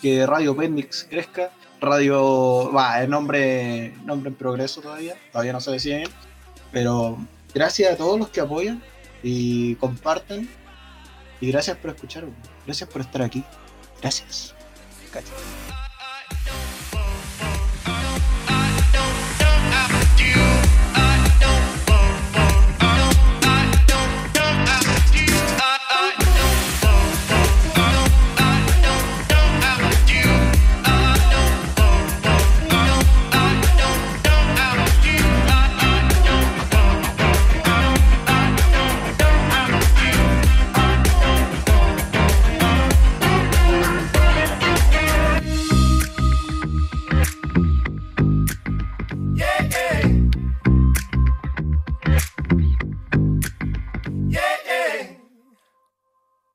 [0.02, 1.50] Que Radio Pendix crezca.
[1.80, 6.10] Radio, va, es nombre, nombre en progreso todavía, todavía no se decide bien.
[6.72, 7.18] Pero
[7.54, 8.82] gracias a todos los que apoyan
[9.22, 10.48] y comparten.
[11.44, 12.24] Y gracias por escuchar,
[12.64, 13.44] gracias por estar aquí.
[14.00, 14.54] Gracias.